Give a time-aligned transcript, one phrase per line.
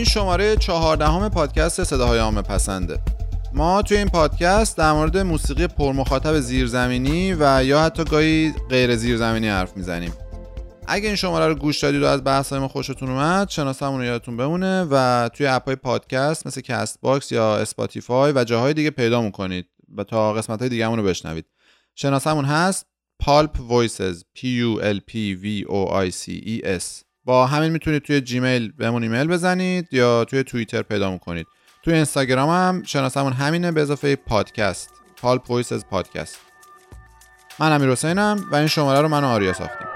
[0.00, 3.00] این شماره چهاردهم پادکست صداهای عامه پسنده.
[3.52, 9.48] ما توی این پادکست در مورد موسیقی پرمخاطب زیرزمینی و یا حتی گاهی غیر زیرزمینی
[9.48, 10.12] حرف می‌زنیم.
[10.86, 14.36] اگه این شماره رو گوش دادید و از بحث ما خوشتون اومد شناسمون رو یادتون
[14.36, 19.66] بمونه و توی اپای پادکست مثل کست باکس یا اسپاتیفای و جاهای دیگه پیدا می‌کنید
[19.96, 21.46] و تا قسمت های دیگه رو بشنوید.
[21.94, 22.86] شناسمون هست
[23.22, 27.09] Pulp Voices P U L P V O I C E S.
[27.24, 31.46] با همین می‌تونید توی جیمیل بهمون ایمیل بزنید یا توی توییتر پیدا کنید
[31.82, 36.38] توی اینستاگرام هم شناسمون همینه به اضافه پادکست Pulp Voices Podcast.
[37.58, 39.89] من امیر حسینم و این شماره رو من و آریا ساختیم.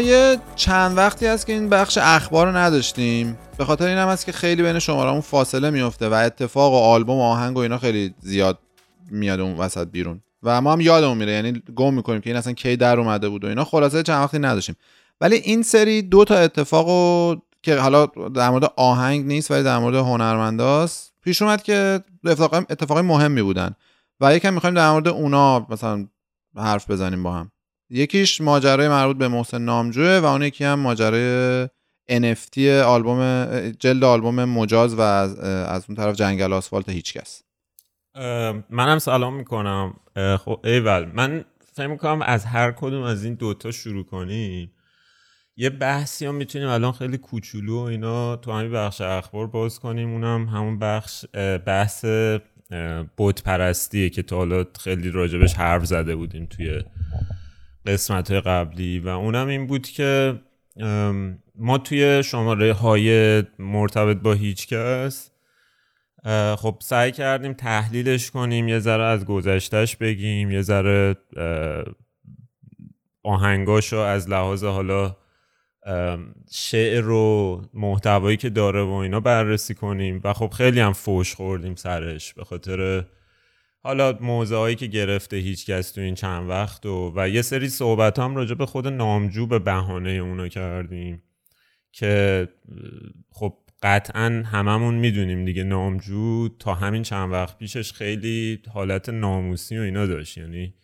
[0.00, 3.38] یه چند وقتی هست که این بخش اخبار رو نداشتیم.
[3.58, 7.18] به خاطر این هم هست که خیلی بین شمارمون فاصله میفته و اتفاق و آلبوم
[7.18, 8.58] و آهنگ و اینا خیلی زیاد
[9.10, 10.20] میاد اون وسط بیرون.
[10.42, 13.44] و ما هم یادمون میره یعنی گم می‌کنیم که این اصلا کی در اومده بود
[13.44, 13.64] و اینا.
[13.64, 14.76] خلاصه چند وقتی نداشتیم.
[15.20, 16.86] ولی این سری دو تا اتفاق
[17.62, 22.98] که حالا در مورد آهنگ نیست ولی در مورد هنرمنداست پیش اومد که اتفاق اتفاق
[22.98, 23.74] مهمی بودن.
[24.20, 26.06] و یکم می‌خوایم در مورد اونا مثلا
[26.56, 27.50] حرف بزنیم با هم.
[27.90, 31.68] یکیش ماجرای مربوط به محسن نامجوه و اون یکی هم ماجرای
[32.10, 37.42] NFT آلبوم جلد آلبوم مجاز و از, اون طرف جنگل آسفالت هیچکس
[38.70, 39.94] منم سلام می‌کنم.
[40.38, 41.44] خب ایول من
[41.74, 44.72] فکر می‌کنم از هر کدوم از این دوتا شروع کنیم
[45.56, 50.12] یه بحثی هم می‌تونیم الان خیلی کوچولو و اینا تو همین بخش اخبار باز کنیم.
[50.12, 51.24] اونم همون بخش
[51.66, 52.04] بحث
[53.16, 56.82] بوت پرستیه که تا حالا خیلی راجبش حرف زده بودیم توی
[57.86, 60.40] قسمت قبلی و اونم این بود که
[61.54, 65.30] ما توی شماره های مرتبط با هیچ کس
[66.56, 71.16] خب سعی کردیم تحلیلش کنیم یه ذره از گذشتش بگیم یه ذره
[73.22, 75.16] آهنگاشو از لحاظ حالا
[76.50, 80.20] شعر و محتوایی که داره و اینا بررسی کنیم.
[80.24, 83.04] و خب خیلی هم فوش خوردیم سرش به خاطر
[83.82, 88.18] حالا موضوعایی که گرفته هیچ کس تو این چند وقت و, و یه سری صحبت
[88.18, 91.22] هم راجع به خود نامجو به بهانه اونا کردیم
[91.92, 92.48] که
[93.30, 99.80] خب قطعا هممون می‌دونیم دیگه نامجو تا همین چند وقت پیشش خیلی حالت ناموسی و
[99.80, 100.38] اینا داشت.
[100.38, 100.74] یعنی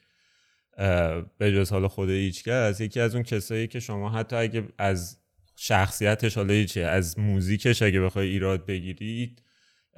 [1.39, 5.19] به جز حالا خود هیچکس یکی از اون کسایی که شما حتی اگه از
[5.57, 9.43] شخصیتش حالا چیه از موزیکش اگه بخوای ایراد بگیرید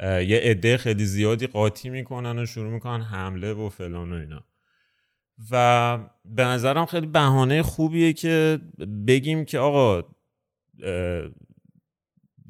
[0.02, 4.44] یه عده خیلی زیادی قاطی می‌کنن و شروع می‌کنن حمله و فلان و اینا.
[5.50, 8.58] و به نظرم خیلی بهانه خوبیه که
[9.06, 10.08] بگیم که آقا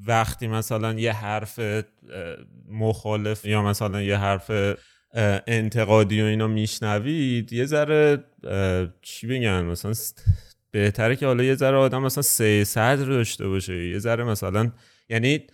[0.06, 1.60] وقتی مثلا یه حرف
[2.69, 4.76] مخالف یا مثلا یه حرف
[5.47, 8.25] انتقادی و اینا میشنوید یه ذره
[9.03, 9.92] چی بگن مثلا
[10.70, 14.72] بهتره که حالا یه ذره آدم مثلا سه صدر داشته باشه یه ذره مثلا
[15.09, 15.47] یعنی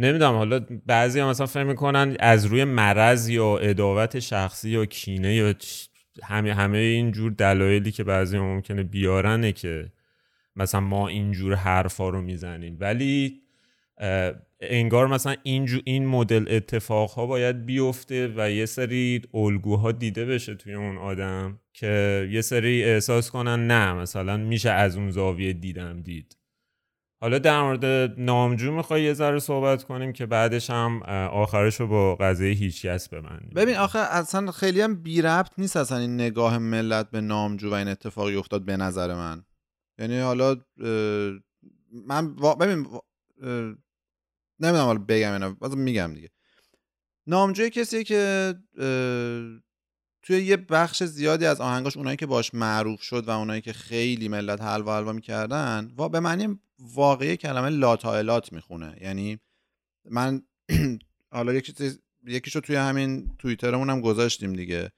[0.00, 5.34] نمی‌دونم حالا بعضی هم مثلا فهم می‌کنن از روی مرض یا اداوت شخصی یا کینه
[5.34, 5.54] یا
[6.22, 9.92] همه همه اینجور دلایلی که بعضی هم ممکنه بیارنه که
[10.56, 12.76] مثلا ما اینجور حرفا رو می‌زنیم.
[12.80, 13.40] ولی
[14.60, 20.54] انگار مثلا اینجور این مدل اتفاق ها باید بیفته و یه سری الگوها دیده بشه
[20.54, 26.02] توی اون آدم که یه سری احساس کنن نه مثلا میشه از اون زاویه دیدم
[26.02, 26.39] دید.
[27.22, 27.84] حالا در مورد
[28.20, 31.02] نامجو می‌خوای یه ذره صحبت کنیم که بعدش هم
[31.32, 33.50] آخرش رو با قضیه هیچکس ببندیم.
[33.56, 37.74] ببین آخه اصلا خیلی هم بی ربط نیست اصلا این نگاه ملت به نامجو و
[37.74, 39.44] این اتفاقی افتاد به نظر من.
[39.98, 40.56] یعنی حالا
[42.06, 42.86] من ببین
[44.60, 46.30] نمی‌دونم حالا بگم اینا میگم دیگه.
[47.26, 48.54] نامجوی کسی که
[50.22, 54.28] توی یه بخش زیادی از آهنگاش اونایی که باش معروف شد و اونایی که خیلی
[54.28, 58.96] ملت حلوا حلوا می‌کردن و به معنی واقعی کلمه لاتائلات می‌خونه.
[59.00, 59.38] یعنی
[60.10, 60.42] من
[61.32, 61.92] حالا یکی
[62.26, 64.92] یکیشو توی همین توییترمون هم گذاشتیم دیگه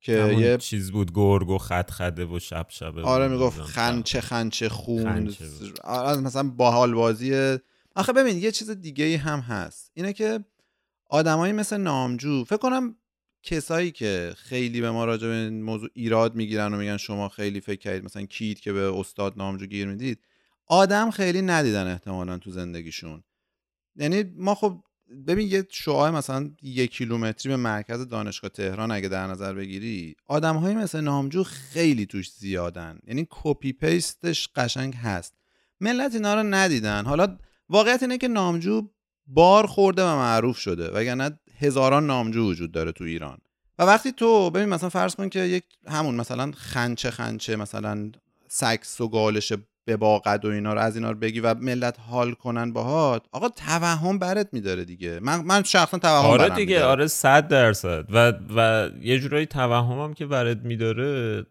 [0.00, 4.68] که یه چیز بود گرگ و خط خده و شب شبه آره می‌گفت خنچه خنچه
[4.68, 5.34] خون.
[5.84, 7.58] آره مثلا باحال بازی
[7.96, 9.90] آخه ببین یه چیز دیگه هم هست.
[9.94, 10.44] اینه که
[11.10, 12.96] آدمایی مثل نامجو فکر کنم
[13.44, 17.60] کسایی که خیلی به ما راجع به این موضوع ایراد می‌گیرن و میگن شما خیلی
[17.60, 20.18] فکر کردید مثلا کیت که به استاد نامجو گیر می‌دید
[20.66, 23.24] آدم خیلی ندیدن احتمالا تو زندگیشون.
[23.96, 24.84] یعنی ما خب
[25.26, 30.56] ببین یه شعاع مثلا یک کیلومتری به مرکز دانشگاه تهران اگه در نظر بگیری آدم
[30.56, 32.98] های مثل نامجو خیلی توش زیادن.
[33.06, 35.34] یعنی کپی پیستش قشنگ هست.
[35.80, 37.04] ملت اینا رو ندیدن.
[37.04, 37.38] حالا
[37.68, 38.88] واقعیت اینه که نامجو
[39.26, 43.38] بار خورده و معروف شده وگرنه هزاران نامجو وجود داره تو ایران.
[43.78, 48.10] و وقتی تو ببین مثلا فرض کن که یک همون مثلا خنچه خنچه مثلا
[48.48, 49.52] سکس و گالش
[49.84, 53.48] به باقد و اینا رو از اینا رو بگی و ملت حال کنن باهات آقا
[53.48, 55.20] توهم برات میداره دیگه.
[55.22, 58.04] من من شخصا توهم آره دیگه آره صد درصد.
[58.10, 61.46] و و یه جورایی توهمم که برات میداره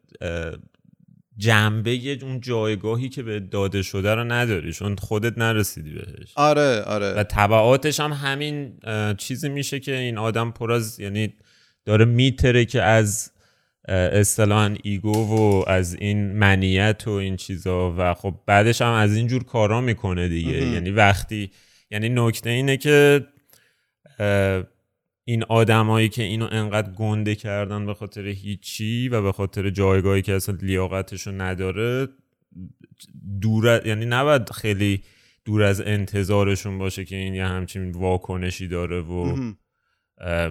[1.37, 6.33] جنبه اون جایگاهی که به داده شده رو نداری چون خودت نرسیدی بهش.
[6.35, 7.13] آره آره.
[7.13, 8.79] و طبعاتش هم همین
[9.17, 11.33] چیزی میشه که این آدم پر از یعنی
[11.85, 13.31] داره میتره که از
[13.87, 19.27] اصطلاحا ایگو و از این منیت و این چیزا و خب بعدش هم از این
[19.27, 20.65] جور کارا می‌کنه دیگه.
[20.65, 21.51] یعنی وقتی
[21.91, 23.27] یعنی نکته اینه که
[25.25, 30.33] این آدمایی که اینو انقدر گنده کردن به خاطر هیچی و به خاطر جایگاهی که
[30.33, 32.07] اصلا لیاقتشو نداره
[33.41, 35.03] دور یعنی نباید خیلی
[35.45, 39.35] دور از انتظارشون باشه که این یه همچین واکنشی داره و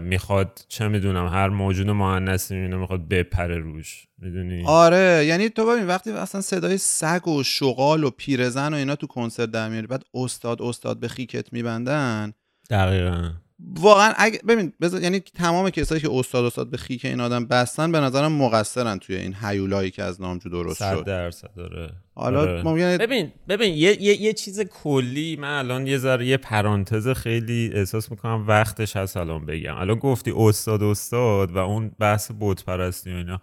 [0.01, 4.07] می‌خواد چه می‌دونم هر موجود مهندسی اینو می‌خواد بپره روش.
[4.19, 8.97] می‌دونی؟ آره یعنی تو ببین وقتی اصلا صدای سگ و شغال و پیرزن و اینا
[8.97, 12.33] تو کنسرت در میاری بعد استاد استاد به خیکت میبندن.
[12.71, 13.31] دقیقا.
[13.75, 17.93] واقعا اگه ببین بذار یعنی تمام کسایی که استاد استاد به خیک این آدم بستن
[17.93, 21.05] به نظرم مقصرن توی این حیولایی که از نامجو درست شد.
[21.05, 22.63] درصد داره حالا آره.
[22.63, 27.71] ممکنه ببین ببین یه, یه, یه چیز کلی من الان یه ذره یه پرانتز خیلی
[27.75, 29.77] احساس می‌کنم وقتش هست الان بگم.
[29.77, 33.41] الان گفتی استاد استاد و اون بحث بت پرستی و اینا.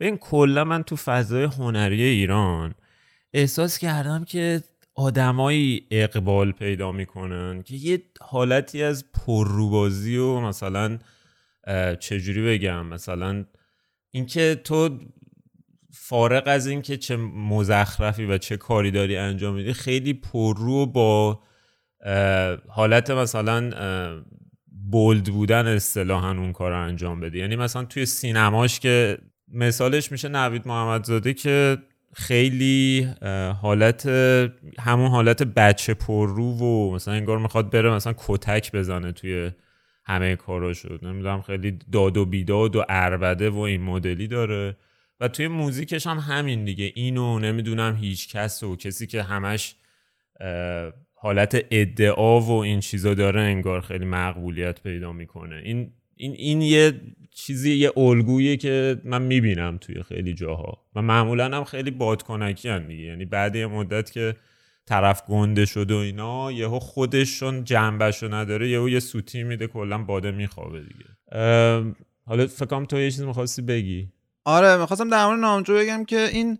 [0.00, 2.74] ببین کلا من تو فضای هنری ایران
[3.34, 4.62] احساس کردم که
[4.96, 10.98] آدمایی اقبال پیدا می‌کنن که یه حالتی از پرروبازی و مثلا
[12.00, 13.44] چجوری بگم؟ مثلا
[14.10, 14.98] اینکه تو
[15.92, 21.40] فارق از اینکه چه مزخرفی و چه کاری داری انجام میدی خیلی پررو با
[22.68, 23.70] حالت مثلا
[24.90, 27.38] بولد بودن اصطلاحا اون کار رو انجام بدی.
[27.38, 31.78] یعنی مثلا توی سینماش که مثالش میشه نوید محمدزاده که
[32.14, 33.08] خیلی
[33.62, 34.06] حالت
[34.78, 39.50] همون حالت بچه پررو و مثلا انگار می‌خواد بره مثلا کتک بزنه توی
[40.04, 40.38] همه
[40.72, 44.76] شد نمی‌دونم خیلی داد و بیداد و اربده و این مدلی داره.
[45.20, 46.92] و توی موزیکش هم همین دیگه.
[46.94, 49.76] اینو نمی‌دونم هیچ کس و کسی که همش
[51.14, 55.56] حالت ادعا و این چیزا داره انگار خیلی مقبولیت پیدا می‌کنه.
[55.64, 60.78] این این این یه چیزی یه الگویی که من می‌بینم توی خیلی جاها.
[60.94, 63.02] و معمولا هم خیلی بادکنکی هم دیگه.
[63.02, 64.36] یعنی بعد یه مدت که
[64.86, 70.30] طرف گنده شده و اینا یهو خودشون جنبشو نداره یهو یه سوتی میده کلا باده
[70.30, 71.06] میخوابه دیگه.
[72.26, 74.08] حالا فکرم تو یه چیز می‌خواستی بگی.
[74.44, 76.58] آره می‌خواستم در مورد نامجو بگم که این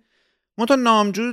[0.59, 1.33] منتها نامجو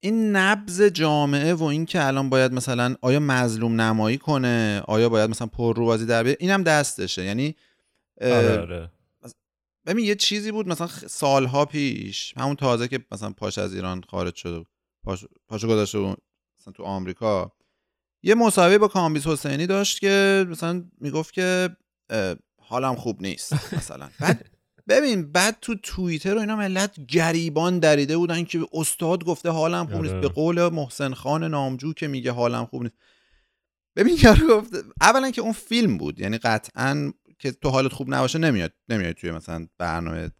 [0.00, 5.30] این نبز جامعه و این که الان باید مثلا آیا مظلوم نمایی کنه؟ آیا باید
[5.30, 7.24] مثلا پر رو بازی در این هم دستشه.
[7.24, 7.56] یعنی
[8.20, 8.90] آره آره.
[9.86, 14.34] ببین یه چیزی بود مثلا سالها پیش همون تازه که مثلا پاش از ایران خارج
[14.34, 14.64] شده
[15.04, 17.52] پاش پاشو گذاشته مثلا تو آمریکا
[18.22, 21.76] یه مصاحبه با کامبیز حسینی داشت که مثلا می‌گفت که
[22.60, 24.10] حالم خوب نیست مثلا.
[24.20, 24.50] بعد
[24.88, 30.02] ببین بعد تو توییتر و اینا ملت گریبان دریده بودن که استاد گفته حالم خوب
[30.02, 30.12] نیست.
[30.14, 30.20] آره.
[30.20, 32.94] به قول محسن خان نامجو که میگه حالم خوب نیست.
[33.96, 36.20] ببین یارو گفت اولا که اون فیلم بود.
[36.20, 40.30] یعنی قطعا که تو حالت خوب نباشه نمیاد نمیاد توی مثلا برنامه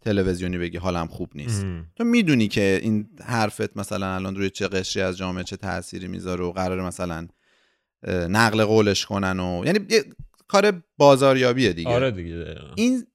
[0.00, 1.66] تلویزیونی بگی حالم خوب نیست.
[1.96, 6.44] تو می‌دونی که این حرفت مثلا الان روی چه قشری از جامعه چه تأثیری می‌ذاره
[6.44, 7.28] و قرار مثلا
[8.08, 9.78] نقل قولش کنن و یعنی
[10.48, 11.90] کار بازاریابیه دیگه.
[11.90, 13.06] آره دیگه این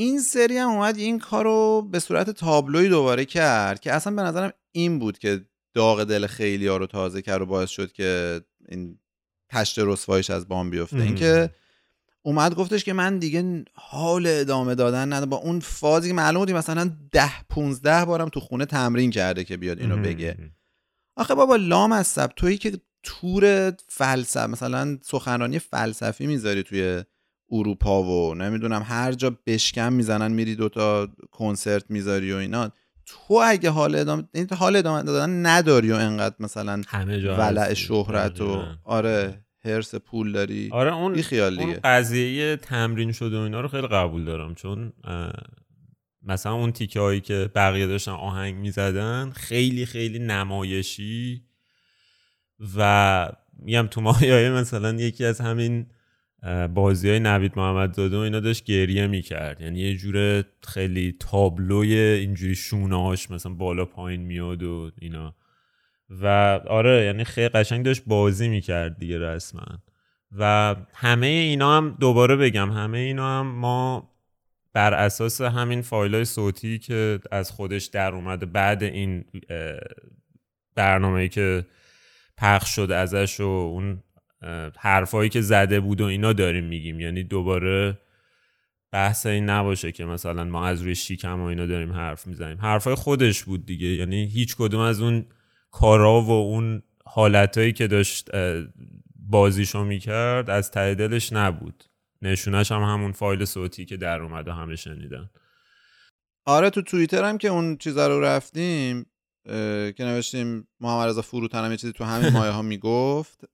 [0.00, 4.22] این سری هم اومد این کار رو به صورت تابلوی دوباره کرد که اصلا به
[4.22, 8.40] نظرم این بود که داغ دل خیلی ها رو تازه کرد و باعث شد که
[8.68, 8.98] این
[9.48, 10.96] تشت رسوایش از بام بیفته.
[10.96, 11.50] اینکه
[12.22, 15.30] اومد گفتش که من دیگه حال ادامه دادن ندارم.
[15.30, 19.56] با اون فازی که معلوم بودی مثلا ده 15 بارم تو خونه تمرین کرده که
[19.56, 20.36] بیاد اینو بگه.
[21.16, 27.04] آخه بابا لام از سب تویی که تور فلسفه مثلا سخنرانی فلسفی می‌ذاری توی
[27.50, 32.70] اروپا و نمی‌دونم هر جا بشکم می‌زنن میری دوتا کنسرت می‌ذاری و اینا.
[33.06, 34.24] تو اگه حال ادامه
[34.56, 40.32] حال ادامه دادن نداری و انقدر مثلا همه جا ولع شهرت و آره هرس پول
[40.32, 40.68] داری.
[40.72, 41.64] آره اون خیال دیگه.
[41.64, 44.54] اون قضیه تمرین شده و اینا رو خیلی قبول دارم.
[44.54, 44.92] چون
[46.22, 51.44] مثلا اون تیکه هایی که بقیه داشتن آهنگ می‌زدن خیلی خیلی نمایشی
[52.76, 55.86] و میگم تو مایه مثلا یکی از همین
[56.74, 59.60] بازی های نوید محمد زاده و اینا داشت گریه می‌کرد.
[59.60, 65.34] یعنی یه جور خیلی تابلوی اینجوری شونهاش مثلا بالا پایین میاد و اینا.
[66.10, 66.26] و
[66.68, 69.66] آره یعنی خیلی قشنگ داشت بازی می‌کرد دیگه رسما.
[70.38, 74.10] و همه اینا هم دوباره بگم همه اینا هم ما
[74.72, 79.24] بر اساس همین فایل های صوتی که از خودش در اومده بعد این
[80.74, 81.66] برنامه که
[82.36, 84.02] پخش شد ازش و اون
[84.78, 87.00] حرفایی که زده بود و اینا داریم میگیم.
[87.00, 87.98] یعنی دوباره
[88.92, 92.58] بحث این نباشه که مثلا ما از روی شیکم و اینا داریم حرف می‌زنیم.
[92.58, 93.86] حرفای خودش بود دیگه.
[93.86, 95.26] یعنی هیچ کدوم از اون
[95.70, 98.30] کارا و اون حالتهایی که داشت
[99.16, 101.84] بازیشو می‌کرد از ته دلش نبود.
[102.22, 105.30] نشونش هم همون فایل صوتی که در اومد و همه شنیدن.
[106.46, 109.06] آره تو توییتر هم که اون چیزا رو رفتیم
[109.44, 113.44] که نوشتیم محمد رضا فروتن هم یه چیزی تو همین مایه ها می‌گفت.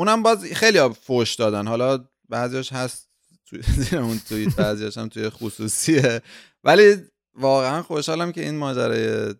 [0.00, 1.66] اونم باز خیلی فوش دادن.
[1.66, 3.08] حالا بعضیش هست
[3.46, 6.22] توی زیر اون توییت بعضیش هم توی خصوصیه.
[6.64, 6.96] ولی
[7.34, 9.34] واقعا خوشحالم که این ماجرای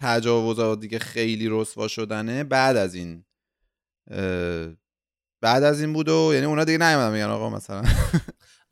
[0.00, 3.24] تجاوز دیگه خیلی رسوا شدنه بعد از این
[5.40, 7.82] بعد از این بود و یعنی اونا دیگه نیومدن میگن آقا مثلا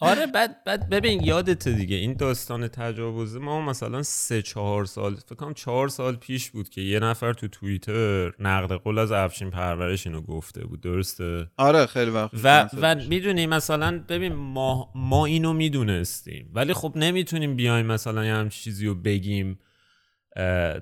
[0.00, 5.34] آره بعد بعد ببین یادت دیگه این داستان تجاوز ما مثلا سه چهار سال فکر
[5.34, 10.06] کنم چهار سال پیش بود که یه نفر تو توییتر نقد قول از افشین پرورش
[10.06, 15.52] اینو گفته بود درسته؟ آره خیلی وقت و و می‌دونی مثلا ببین ما ما اینو
[15.52, 19.58] می‌دونستیم ولی خب نمی‌تونیم بیایم مثلا یه هم چیزی رو بگیم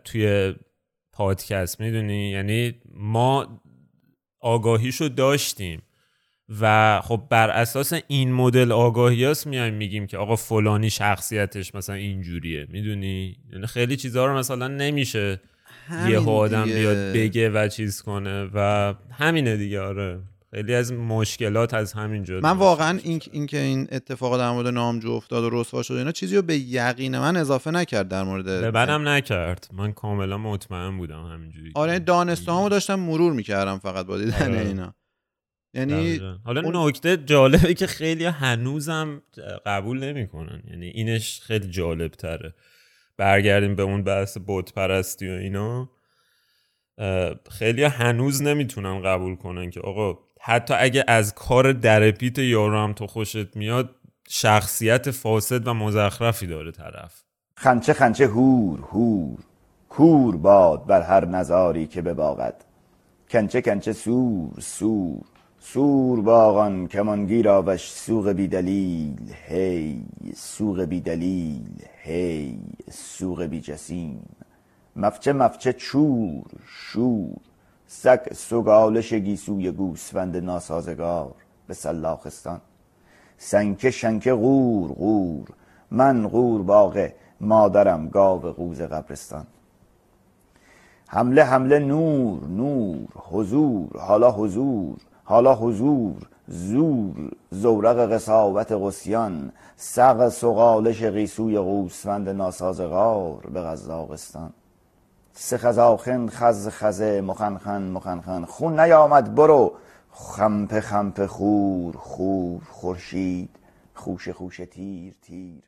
[0.05, 0.55] توی
[1.13, 3.63] پادکست می‌دونی؟ یعنی ما
[4.41, 5.83] آگاهیشو داشتیم.
[6.61, 11.97] و خب بر اساس این مدل آگاهی هست میایم میگیم که آقا فلانی شخصیتش مثلا
[11.97, 12.67] اینجوریه.
[12.71, 15.41] می‌دونی؟ یعنی خیلی چیزها رو مثلا نمیشه
[16.09, 20.19] یه آدم بیاد بگه و چیز کنه و همینه دیگه آره.
[20.55, 25.11] خیلی از مشکلات از همین جد من واقعا این اینکه این اتفاق در مورد نامجو
[25.11, 28.71] افتاد و رسوا شد اینا چیزی رو به یقین من اضافه نکرد در مورد به
[28.71, 29.69] منم نکرد.
[29.73, 34.67] من کاملا مطمئن بودم همینجوری آره دانستهامو داشتم مرور می‌کردم فقط با دیدن آره.
[34.67, 34.95] اینا.
[35.77, 36.89] یعنی حالا اون...
[36.89, 39.23] نکته جالبه که خیلی هنوزم
[39.67, 40.63] قبول نمی‌کنن.
[40.71, 42.55] یعنی اینش خیلی جالب تره
[43.17, 45.91] برگردیم به اون بحث بت پرستی و اینا.
[47.51, 53.07] خیلی هنوز نمی‌تونن قبول کنن که آقا حتی اگه از کار درپیت یارو هم تو
[53.07, 53.91] خوشت میاد
[54.29, 57.23] شخصیت فاسد و مزخرفی داره طرف.
[57.57, 59.39] خنچه خنچه هور هور
[59.89, 62.65] کور باد بر هر نظاری که بباغد.
[63.31, 65.25] کنچه کنچه سور سور.
[65.73, 70.05] سور باغان کمانگیر آوش سوق بیدلیل هی
[70.37, 74.29] سوق بیدلیل هی سوق بی جسیم
[74.97, 77.37] مفچه مفچه چور شور
[77.87, 81.35] سگ سگالش گیسوی گوسفند ناسازگار
[81.67, 82.61] به سلاخستان.
[83.39, 85.49] سنکه شنکه غور غور
[85.91, 89.47] من غور باغه مادرم گاو قوز قبرستان.
[91.09, 94.97] حمله حمله نور نور حضور حالا حضور.
[95.29, 96.15] حالا حضور
[96.49, 104.53] زور زورق قصاوت قسیان سق سقالش غیسوی قوسفند ناسازگار به غزاقستان
[105.33, 109.73] سه خزاخن خز خزه مخنخن مخنخن خون نیامد برو.
[110.11, 113.51] خمپ خمپ خور خور خورشید.
[113.95, 115.63] خوش خوش تیر تیر.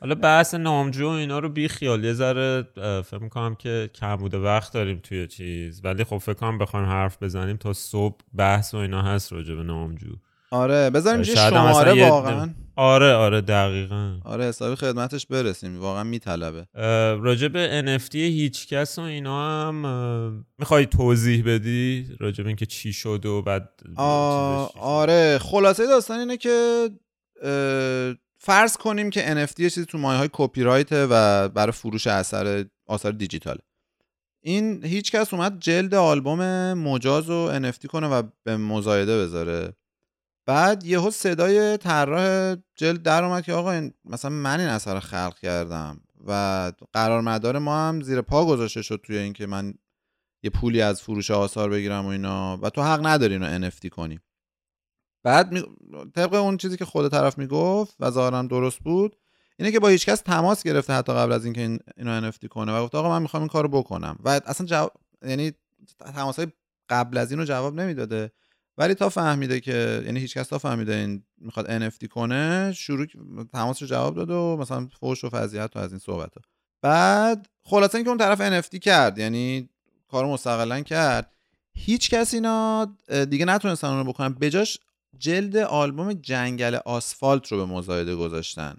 [0.00, 2.62] حالا بحث نامجو اینا رو بی خیال یه ذره
[3.04, 5.80] فکر می‌کنم که کم بوده وقت داریم توی چیز.
[5.84, 9.62] ولی خب فکر کنم بخوایم حرف بزنیم تا صبح بحث و اینا هست راجع به
[9.62, 10.16] نامجو.
[10.50, 12.50] آره بذاریم یه شماره واقعا.
[12.76, 14.20] آره آره دقیقا.
[14.24, 15.80] آره حسابی خدمتش برسیم.
[15.80, 16.66] واقعا میطلبه.
[17.20, 22.92] راجع به NFT هیچ کس و اینا هم می‌خوای توضیح بدی راجع به اینکه چی
[22.92, 23.68] شد و بعد
[24.76, 25.38] آره.
[25.38, 26.88] خلاصه داستان اینه که
[28.44, 32.64] فرض کنیم که NFT یه چیزی تو مایه های کپی رایت و برای فروش اثر
[32.86, 33.58] آثار دیجیتال
[34.42, 39.72] این هیچ کس اومد جلد آلبوم مجاز و NFT کنه و به مزایده بذاره.
[40.46, 46.00] بعد یهو صدای طراح جلد در اومد که آقا مثلا من این اثر خلق کردم
[46.26, 49.74] و قرار مدار ما هم زیر پا گذاشته شد توی اینکه من
[50.42, 54.20] یه پولی از فروش آثار بگیرم و اینا و تو حق نداری اینو NFT کنی.
[55.24, 55.64] بعد می...
[56.14, 59.16] طبق اون چیزی که خود طرف می‌گفت و ظاهرا درست بود
[59.58, 62.72] اینه که با هیچ کس تماس گرفته حتی قبل از اینکه این اینو NFT کنه
[62.72, 64.18] و گفت آقا من می‌خوام این کارو بکنم.
[64.24, 64.92] و اصلا جواب
[65.26, 65.52] یعنی
[66.14, 66.48] تماس های
[66.88, 68.32] قبل از اینو جواب نمی‌داده.
[68.78, 73.06] ولی تا فهمیده که یعنی هیچ کس تا فهمیده این می‌خواد NFT کنه شروع
[73.52, 76.42] تماس رو جواب داد و مثلا فوش و فضیحت و از این صحبت ها.
[76.82, 79.68] بعد خلاصه اینکه اون طرف NFT کرد یعنی
[80.08, 81.30] کار مستقلا کرد
[81.74, 82.96] هیچ کس اینا
[83.30, 84.78] دیگه نتونستن اون رو بکنن بجاش
[85.18, 88.76] جلد آلبوم جنگل آسفالت رو به مزایده گذاشتن.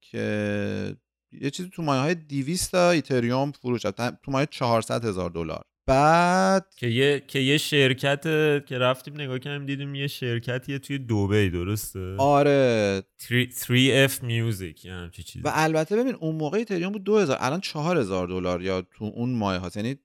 [0.00, 0.96] که
[1.32, 3.82] یه چیزی تو مایه های 200 تا ایتریوم فروش
[4.22, 5.64] تو مایه 400 هزار دلار.
[5.86, 8.22] بعد که یه که یه شرکت
[8.66, 13.02] که رفتیم نگاه کردیم دیدیم یه شرکتیه توی دوبی درسته؟ آره.
[13.20, 15.40] 3F Music یعنی چیزی.
[15.44, 19.58] و البته ببین اون موقع ایتریوم بود 2000 الان 4000 دلار یا تو اون مایه
[19.58, 19.96] ها یعنی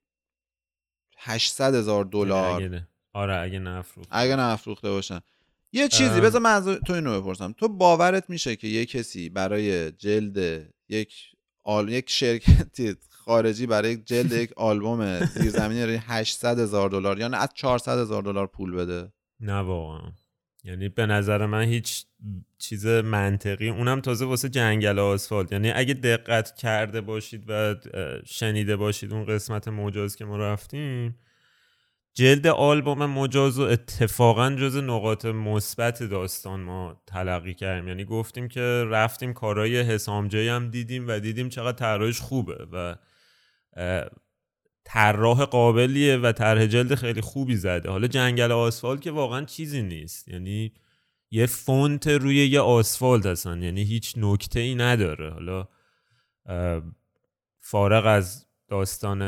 [1.18, 2.82] 800 هزار دلار.
[3.18, 5.20] آره اگه نفروخت اگه نفروخته باشن.
[5.72, 7.52] یه چیزی بذار من تو اینو بپرسم.
[7.58, 11.14] تو باورت میشه که یه کسی برای جلد یک
[11.64, 11.90] آل...
[11.90, 17.98] یک شرکتی خارجی برای جلد یک آلبوم زیرزمینی 800 هزار دلار یا نه از 400
[17.98, 20.12] هزار دلار پول بده؟ نه واقعا.
[20.64, 22.06] یعنی به نظر من هیچ
[22.58, 25.52] چیز منطقی اونم تازه واسه جنگل آسفالت.
[25.52, 27.76] یعنی اگه دقت کرده باشید و
[28.26, 31.16] شنیده باشید اون قسمت مجاز که ما رفتیم
[32.18, 37.88] جلد آلبوم مجاز و اتفاقا جز نقاط مثبت داستان ما تلقی کردیم.
[37.88, 42.96] یعنی گفتیم که رفتیم کارهای حسامجایی هم دیدیم و دیدیم چقدر طراحش خوبه و
[44.86, 47.90] طراح قابلیه و طرح جلد خیلی خوبی زده.
[47.90, 50.28] حالا جنگل آسفالت که واقعا چیزی نیست.
[50.28, 50.74] یعنی
[51.32, 53.64] یه فونت روی یه آسفالت هستن.
[53.64, 55.30] یعنی هیچ نکته ای نداره.
[55.30, 55.68] حالا
[57.60, 59.22] فارغ از داستان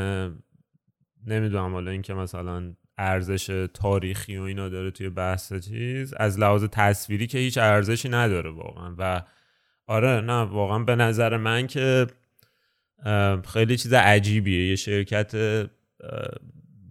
[1.26, 7.26] نمی‌دونم حالا اینکه مثلا ارزش تاریخی و اینا داره توی بحث چیز از لحاظ تصویری
[7.26, 8.94] که هیچ ارزشی نداره واقعا.
[8.98, 9.22] و
[9.86, 12.06] آره نه واقعا به نظر من که
[13.52, 14.68] خیلی چیز عجیبیه.
[14.68, 15.34] یه شرکت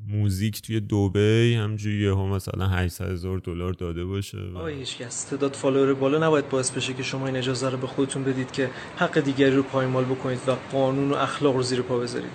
[0.08, 5.24] موزیک توی دوبی همجوری هم مثلا 800 هزار دلار داده باشه آقا هیچ کس.
[5.24, 8.70] تعداد follower بالا نباید باعث بشه که شما این اجازه رو به خودتون بدید که
[8.98, 12.32] حق دیگری رو پایمال بکنید و قانون و اخلاق رو زیر پا بذارید.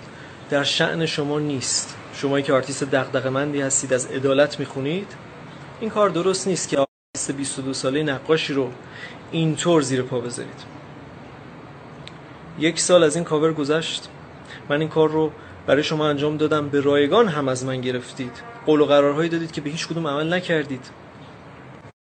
[0.49, 1.97] در شأن شما نیست.
[2.15, 5.07] شمایی که آرتیست دغدغه‌مندی هستید از عدالت می‌خونید
[5.79, 8.71] این کار درست نیست که آرتیست 22 ساله نقاشی رو
[9.31, 10.63] اینطور زیر پا بذارید.
[12.59, 14.09] یک سال از این کاور گذشت.
[14.69, 15.31] من این کار رو
[15.67, 16.69] برای شما انجام دادم.
[16.69, 18.31] به رایگان هم از من گرفتید.
[18.65, 20.85] قول و قرارهایی دادید که به هیچ کدوم عمل نکردید.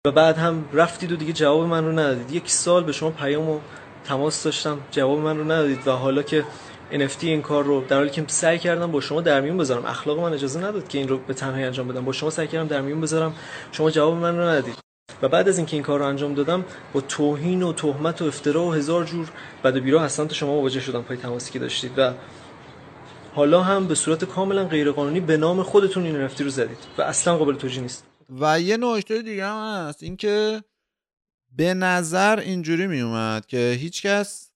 [0.07, 2.31] و بعد هم رفتید و دیگه جواب من رو ندادید.
[2.31, 3.59] یک سال به شما پیام و
[4.05, 4.77] تماس داشتم.
[4.91, 5.88] جواب من رو ندادید.
[5.88, 6.43] و حالا که
[6.91, 9.86] NFT این کار رو در حالی که سعی کردم با شما در میون بذارم.
[9.86, 12.06] اخلاق من اجازه نداد که این رو به تنهایی انجام بدم.
[12.06, 13.36] با شما سعی کردم در میون بذارم.
[13.71, 14.75] شما جواب من رو ندادید.
[15.21, 18.65] و بعد از اینکه این کار رو انجام دادم با توهین و تهمت و افترا
[18.65, 19.32] و هزار جور
[19.63, 21.91] بد و بیرا هستن شما مواجه شدم پای تماسی که داشتید.
[21.97, 22.13] و
[23.34, 26.78] حالا هم به صورت کاملا غیرقانونی به نام خودتون این NFT رو زدید.
[26.97, 28.06] و اصلا قابل توجیه نیست.
[28.39, 30.04] و یه نکته دیگه هم هست.
[30.04, 30.63] اینکه
[31.58, 34.52] به نظر اینجوری می اومد که هیچکس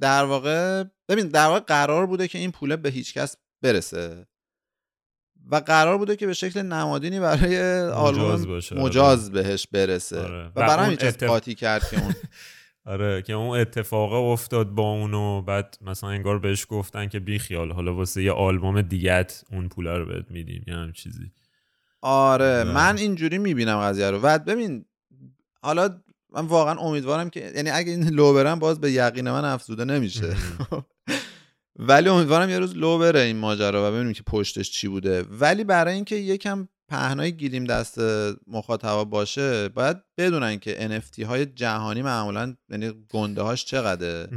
[0.00, 4.26] در واقع ببین در واقع قرار بوده که این پوله به هیچ کس برسه
[5.50, 10.46] و قرار بوده که به شکل نمادینی برای آلبوم مجاز, مجاز بهش برسه آره.
[10.46, 11.22] و برای همین اتف...
[11.22, 12.14] قاطی کرد که اون
[12.92, 17.72] آره که اون اتفاق افتاد با اونو بعد مثلا انگار بهش گفتن که بی خیال
[17.72, 21.32] حالا واسه یه آلبوم دیگت اون پولا رو بهت میدیم یا هم چیزی
[22.00, 22.72] آره, آره.
[22.72, 24.84] من اینجوری می‌بینم قضیه رو و ببین
[25.62, 26.00] حالا
[26.32, 30.36] من واقعا امیدوارم که یعنی اگه این لو برم باز به یقین من افزوده نمیشه.
[31.88, 35.22] ولی امیدوارم یه روز لو بره این ماجرا و ببینیم که پشتش چی بوده.
[35.22, 38.00] ولی برای اینکه یکم پهنای گیریم دست
[38.46, 44.28] مخاطبا باشه باید بدونن که NFT های جهانی معمولا یعنی گنده هاش چقدره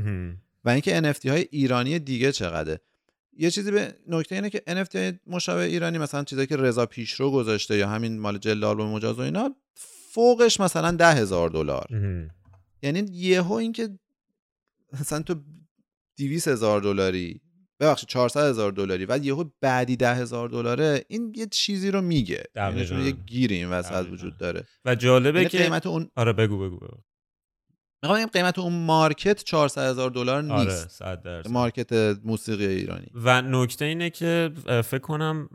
[0.66, 2.80] و اینکه NFT های ایرانی دیگه چقدره.
[3.38, 7.78] یه چیزی به نکته اینه که NFT مشابه ایرانی مثلا چیزایی که رضا پیشرو گذاشته
[7.78, 9.56] یا همین مال جلال آلبوم مجاز و اینا
[10.14, 11.88] فوقش مثلا ده هزار دلار.
[12.82, 13.90] یعنی یهو اینکه
[15.00, 15.36] مثلا تو
[16.16, 17.42] دیویس هزار دلاری
[17.80, 22.44] ببخشید 400 هزار دلاری و یهو بعدی ده هزار دلاره این یه چیزی رو میگه.
[22.56, 24.64] یعنی یه گیری این وسط وجود داره.
[24.86, 26.98] و جالبه یعنی که قیمت اون آره بگو بگو, بگو.
[28.04, 31.02] می‌خوام قیمت اون مارکت 400 هزار دلار آره، نیست.
[31.02, 33.08] آره مارکت موسیقی ایرانی.
[33.14, 35.50] و نکته اینه که فکر کنم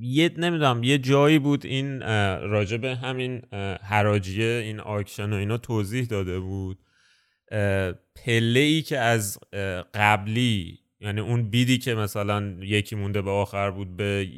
[0.00, 2.00] یه نمی‌دونم یه جایی بود این
[2.40, 3.42] راجب همین
[3.82, 6.78] حراجیه این آکشن و اینا توضیح داده بود.
[8.24, 9.38] پله ای که از
[9.94, 14.28] قبلی یعنی اون بیدی که مثلا یکی مونده به آخر بود به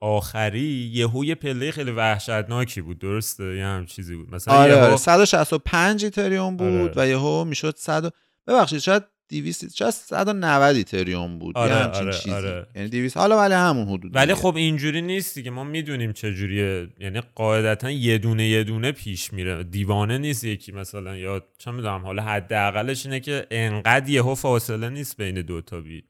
[0.00, 4.34] آخری یهو یه پله خیلی وحشتناکی بود درسته؟ یه هم چیزی بود.
[4.34, 4.96] مثلا آره, یهو...
[4.96, 6.92] 165 ایتریوم بود آره.
[6.96, 8.12] و یهو می‌شد 100
[8.46, 12.66] ببخشید شاید 200 شاید 190 اتریوم بود آره، یه همچین آره، چیزی آره.
[12.74, 14.34] یعنی 200 حالا ولی همون حدود ولی دیگه.
[14.34, 19.64] خب اینجوری نیست که ما می‌دونیم چجوریه یعنی قاعدتا یه دونه یه دونه پیش میره
[19.64, 25.16] دیوانه نیست یکی مثلا یا چه می‌دونم حالا حداقلش اینه که انقدر یهو فاصله نیست
[25.16, 26.04] بین دو تا bid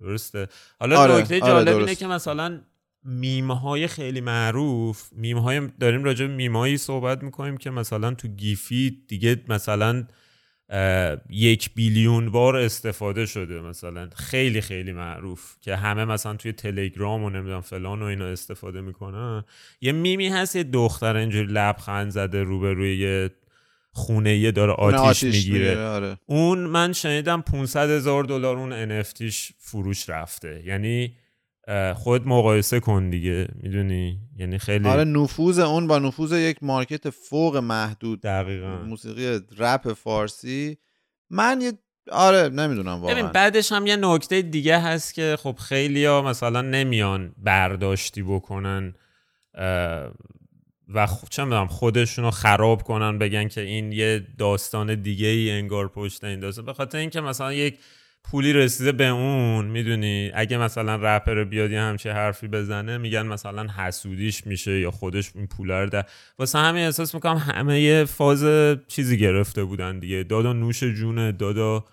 [0.00, 0.46] درسته
[0.80, 1.98] حالا آره، نکته آره، جالب اینه درست.
[1.98, 2.60] که مثلا
[3.04, 8.28] میم های خیلی معروف میم های داریم راجع به میم صحبت می‌کنیم که مثلا تو
[8.28, 10.04] گیفی دیگه مثلا
[11.30, 14.08] یک بیلیون بار استفاده شده مثلا.
[14.16, 19.44] خیلی خیلی معروف که همه مثلا توی تلگرام و نمی‌دونم فلان و اینا استفاده می‌کنن.
[19.80, 23.30] یه میمی هست یه دختر اینجوری لبخند زده روبروی یه
[23.92, 25.78] خونه یه داره اون آتیش, می‌گیره.
[25.86, 26.18] آره.
[26.26, 30.62] اون من شنیدم 500 هزار دلار اون NFTش فروش رفته.
[30.66, 31.16] یعنی
[31.94, 37.56] خود مقایسه کن دیگه می‌دونی؟ یعنی خیلی آره نفوذ اون با نفوذ یک مارکت فوق
[37.56, 38.76] محدود دقیقا.
[38.76, 40.78] موسیقی رپ فارسی.
[41.30, 41.72] من یه
[42.12, 46.62] آره نمی‌دونم ببین واقعا بعدش هم یه نکته دیگه هست که خب خیلی ها مثلا
[46.62, 48.94] نمیان برداشتی بکنن
[50.94, 55.50] و خ- چه می‌دونم خودشون رو خراب کنن بگن که این یه داستان دیگه ای
[55.50, 56.64] انگار پشت این داستان.
[56.64, 57.78] به خاطر اینکه مثلا یک
[58.24, 63.66] پولی رسیده به اون می‌دونی؟ اگه مثلا رپر بیاد یه همچه حرفی بزنه میگن مثلا
[63.76, 66.04] حسودیش میشه یا خودش این پول رو ده
[66.38, 68.44] واسه همین احساس می‌کنم همه یه فاز
[68.88, 70.22] چیزی گرفته بودن دیگه.
[70.22, 71.84] دادا نوش جونه دادا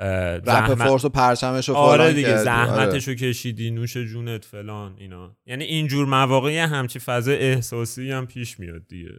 [0.00, 2.44] رپ فارس و پرچمش و آره دیگه کردی.
[2.44, 5.36] زحمتشو کشیدی نوش جونت فلان اینا.
[5.46, 9.18] یعنی اینجور مواقع یه همچی فضا احساسی هم پیش میاد دیگه.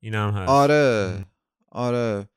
[0.00, 0.48] اینم هست.
[0.48, 1.14] آره.
[1.72, 2.28] آره.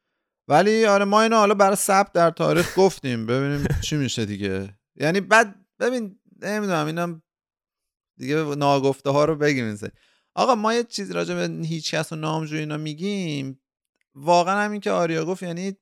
[0.47, 3.25] ولی آره ما اینو حالا برای ثبت در تاریخ گفتیم.
[3.25, 4.77] ببینیم چی میشه دیگه.
[4.95, 7.21] یعنی بعد ببین نمی‌دونم اینم
[8.17, 9.77] دیگه ناگفته ها رو بگیم.
[10.35, 13.59] آقا ما یه چیز راجع به هیچ کس و نامجویی اینا میگیم.
[14.15, 15.77] واقعا همین که آریا گفت یعنی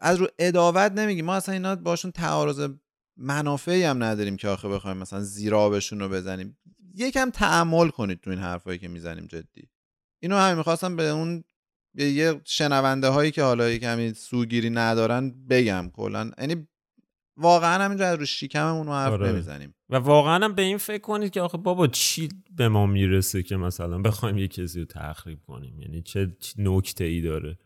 [0.00, 1.24] از رو اداوت نمیگیم.
[1.24, 2.68] ما اصلا اینا باشون تعارض
[3.16, 6.58] منافعی هم نداریم که آخه بخوایم مثلا زیرابشون رو بزنیم.
[6.94, 9.70] یکم تعمل کنید تو این حرفایی که می‌زنیم جدی.
[10.22, 11.44] اینو همین می‌خواستم به اون
[11.96, 16.30] یه شنونده هایی که حالا یه کمی سوگیری ندارن بگم کلا.
[16.38, 16.68] یعنی
[17.36, 19.32] واقعا همینجا از رو شیکممون رو حرف آره.
[19.32, 19.74] نمی‌زنیم.
[19.90, 23.56] و واقعا هم به این فکر کنید که آخه بابا چی به ما می‌رسه که
[23.56, 27.58] مثلا بخوایم یه کسی رو تخریب کنیم؟ یعنی چه نکته ای داره؟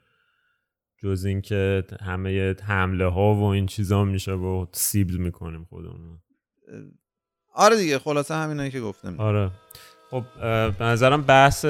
[1.03, 6.19] جز اینکه همه حمله ها و این چیزا میشه و سیبل می‌کنیم خودمون.
[7.55, 9.21] آره دیگه خلاصه همینایی که گفتم.
[9.21, 9.51] آره.
[10.11, 10.25] خب
[10.79, 11.65] به نظرم بحث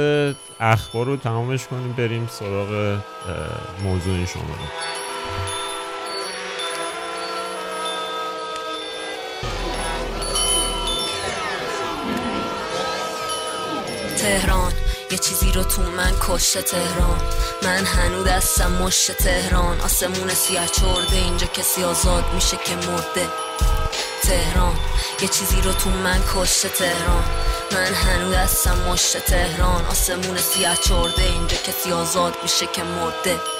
[0.60, 2.98] اخبار رو تمامش کنیم بریم سراغ
[3.82, 4.42] موضوع شما
[14.18, 14.72] تهران
[15.10, 17.20] یه چیزی رو تو من کشته تهران.
[17.62, 19.80] من هنو دستم مشت تهران.
[19.80, 23.26] آسمون سیاه چرده اینجا کسی آزاد میشه که مرده.
[24.22, 24.74] تهران
[25.22, 27.24] یه چیزی رو تو من کشته تهران.
[27.72, 33.59] من هنو دستم مشت تهران آسمون سیاه چرده اینجا کسی آزاد میشه که مرده.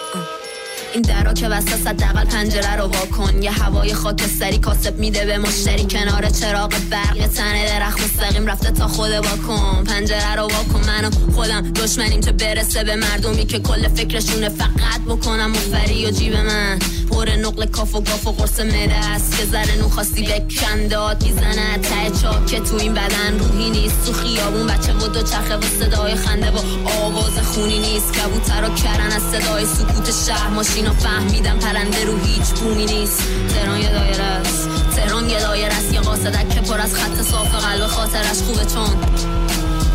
[0.93, 3.43] این درا که بسته حداقل پنجره رو وا کن.
[3.43, 7.27] یه هوای خاکستری کاسب میده به مشتری کنار چراغ برق.
[7.27, 9.85] تنه درخت مستقیم رفته تا خود وا کن.
[9.85, 10.81] پنجره رو وا کن.
[10.87, 15.51] منو خودم دشمنیم چه برسه به مردمی که کل فکرشونه فقط بکنم.
[15.51, 16.79] مفری و جیب من
[17.11, 19.39] پر نقل کاف و گاف و قرص مده است.
[19.39, 24.07] که ذره نون خواستی بکن داد می‌زنه ته چاک تو این بدن روحی نیست.
[24.07, 26.59] تو خیابون بچه و دو چرخه و صدای خنده و
[27.03, 28.13] آواز خونی نیست.
[28.13, 30.49] کبوتر کرن از صدای سکوت شهر
[30.81, 33.23] ماشینا فهمیدم پرنده رو هیچ بومی نیست.
[33.55, 34.69] تهران یه دایره است.
[34.97, 35.93] تهران یه دایره است.
[35.93, 38.91] یه قاصدک که پر از خط صاف قلب خاطرش خوبه چون.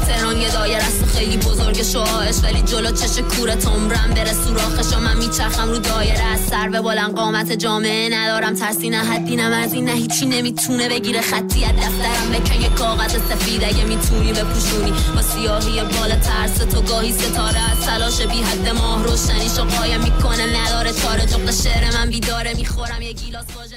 [0.08, 1.06] تهران یه دایر است.
[1.06, 1.38] خیلی
[1.76, 6.24] بزرگ شعاعش ولی جلو چش کوره تمرم بره سوراخش من میچرخم رو دایره.
[6.24, 10.26] از سر به بلند قامت جامعه ندارم ترسی نه حدی نه مرزی نه هیچی.
[10.26, 12.32] نمی‌تونه بگیره خطی از دفترم.
[12.34, 14.94] بکن یه کاغذ سفید اگه می‌تونی بپوشونی.
[15.16, 19.04] با سیاهی بال ترس تو گاهی ستاره از تلاش بی حد ماه.
[19.04, 22.10] روشنیشو قایم می‌کنه نداره چاره جغد شعر من.
[22.10, 23.75] بیداره می‌خورم یه گیلاس یه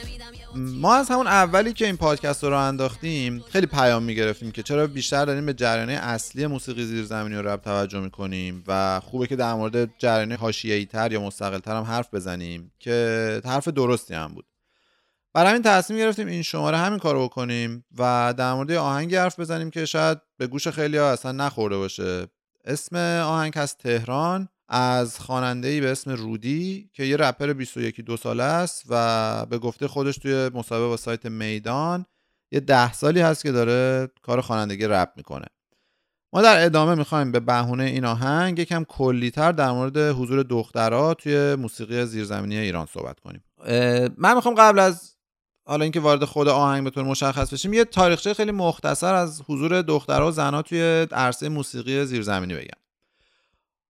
[0.54, 5.24] ما از همون اولی که این پادکست رو انداختیم خیلی پیام می‌گرفتیم که چرا بیشتر
[5.24, 9.90] داریم به جریان اصلی موسیقی زیرزمینی و رپ توجه می‌کنیم و خوبه که در مورد
[9.98, 14.46] جریان حاشیه‌ای تر یا مستقل تر هم حرف بزنیم که حرف درستی هم بود.
[15.34, 19.70] برای همین تصمیم گرفتیم این شماره همین کارو بکنیم و در مورد آهنگی حرف بزنیم
[19.70, 22.26] که شاید به گوش خیلی ها اصلا نخورده باشه.
[22.64, 24.48] اسم آهنگ از تهران.
[24.68, 29.88] از خواننده به اسم رودی که یه رپر 21 دو ساله است و به گفته
[29.88, 32.06] خودش توی مسابقه با سایت میدان
[32.52, 35.46] یه ده سالی هست که داره کار خوانندگی رپ می‌کنه.
[36.32, 41.54] ما در ادامه می‌خوایم به بهونه این آهنگ یکم کلیتر در مورد حضور دخترها توی
[41.54, 43.44] موسیقی زیرزمینی ایران صحبت کنیم.
[44.16, 45.14] من می‌خوام قبل از
[45.66, 50.28] حالا اینکه وارد خود آهنگ به مشخص بشیم یه تاریخچه خیلی مختصر از حضور دخترها
[50.28, 52.87] و زنها توی عرصه موسیقی زیرزمینی بگم.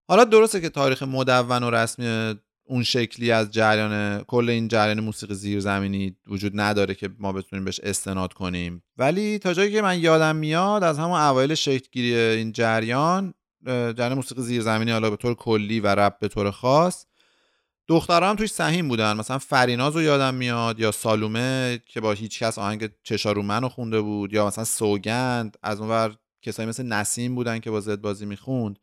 [0.08, 5.34] حالا درسته که تاریخ مدون و رسمی اون شکلی از جریان کل این جریان موسیقی
[5.34, 8.82] زیرزمینی وجود نداره که ما بتونیم بهش استناد کنیم.
[8.96, 13.34] ولی تا جایی که من یادم میاد از همون اوایل شکلگیری این جریان
[13.66, 17.06] جریان موسیقی زیرزمینی حالا به طور کلی و رپ به طور خاص
[17.88, 19.16] دخترها هم توش سهیم بودن.
[19.16, 24.00] مثلا فریناز رو یادم میاد یا سالومه که با هیچ کس آهنگ چشارومن رو خونده
[24.00, 28.78] بود یا مثلا سوگند از اونور کسایی مثل نسیم بودن که با زد بازی می‌خوند.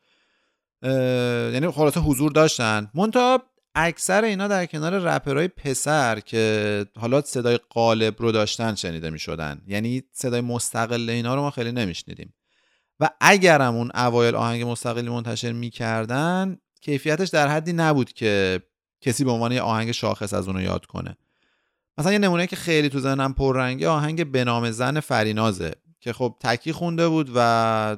[1.54, 2.92] یعنی خلاصه حضور داشتن.
[2.94, 3.42] مونتا
[3.76, 9.62] اکثر اینا در کنار رپرهای پسر که حالا صدای قالب رو داشتن شنیده می شدن
[9.68, 12.34] یعنی صدای مستقل اینا رو ما خیلی نمیشنیدیم.
[13.00, 18.62] و اگرم اون اوایل آهنگ مستقلی منتشر می‌کردن کیفیتش در حدی نبود که
[19.02, 21.18] کسی به عنوان یه آهنگ شاخص از اونو یاد کنه.
[21.98, 25.72] مثلا یه نمونه که خیلی تو ذهنم پررنگی آهنگ به نام زن فرینازه.
[26.06, 27.98] که خب تکی خونده بود و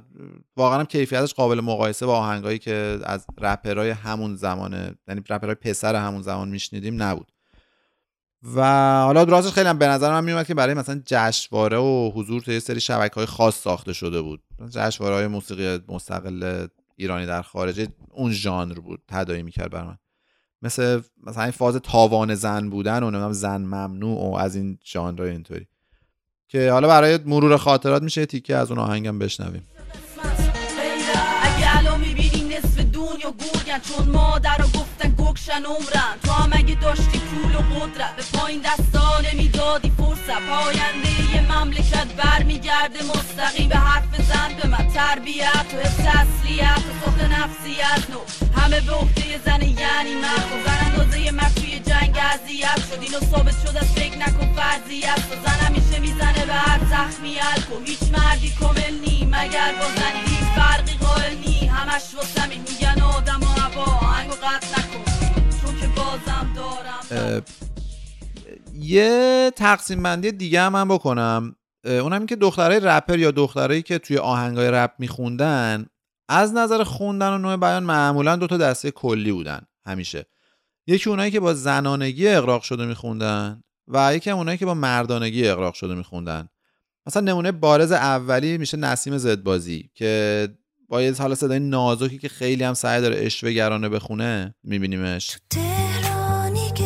[0.58, 5.96] واقعا هم کیفیتش قابل مقایسه با آهنگایی که از رپرای همون زمان یعنی رپرای پسر
[5.96, 7.32] همون زمان میشنیدیم نبود.
[8.56, 8.62] و
[9.04, 12.60] حالا راستش خیلی هم به نظر من میومد که برای مثلا جشنواره و حضور توی
[12.60, 14.44] سری شبکه های خاص ساخته شده بود.
[14.70, 19.98] جشنواره های موسیقی مستقل ایرانی در خارج اون ژانر بود تدایی می‌کرد بر من.
[20.62, 25.30] مثل مثلا این فاز تاوان زن بودن و نمی‌دونم زن ممنوع و از این ژانرهای
[25.30, 25.68] اینطوری.
[26.48, 29.68] که حالا برای مرور خاطرات میشه تیکه از اون آهنگم بشنویم.
[31.42, 36.27] اگه الان می‌بینی نصف دنیا گرگن چون مادر رو گفتن گکشن عمرن.
[36.68, 40.42] اگه داشتی پول و قدرت به پایین دستا نمی‌دادی فرصت.
[40.50, 47.06] پاینده یه مملکت برمیگرده مستقیم به حرف زن به من تربیت و حس اصلیت و
[47.06, 48.20] سخت نفسیت نو.
[48.62, 50.38] همه به عهده زن یعنی من.
[50.50, 53.02] خب زن اندازه مرد توی جنگ اذیت شد.
[53.02, 55.20] اینو ثابت شد از فکر نکن فرضیت.
[55.32, 60.22] و زن همیشه می‌زنه به هر زخمی الکو هیچ مردی کامل نی مگر با زنی
[60.28, 61.68] هیچ فرقی قائل نی.
[61.68, 63.84] همش واسه میگن آدم و هوا.
[63.84, 64.87] آهنگو قطع
[68.74, 71.56] یه تقسیم بندی دیگه هم من بکنم.
[71.86, 75.86] اونم که دخترای رپر یا دخترایی که توی آهنگای رپ میخوندن
[76.30, 80.26] از نظر خوندن و نوع بیان معمولا دو تا دسته کلی بودن همیشه.
[80.88, 85.48] یکی اونایی که با زنانگی اقراق شده میخوندن و یکی هم اونایی که با مردانگی
[85.48, 86.50] اقراق شده میخوندن.
[87.06, 90.48] مثلا نمونه بارز اولی میشه نسیم زدبازی که
[90.90, 95.38] با یه حالا صدای نازکی که خیلی هم سعی داره اشوه گرانه بخونه میبینیمش.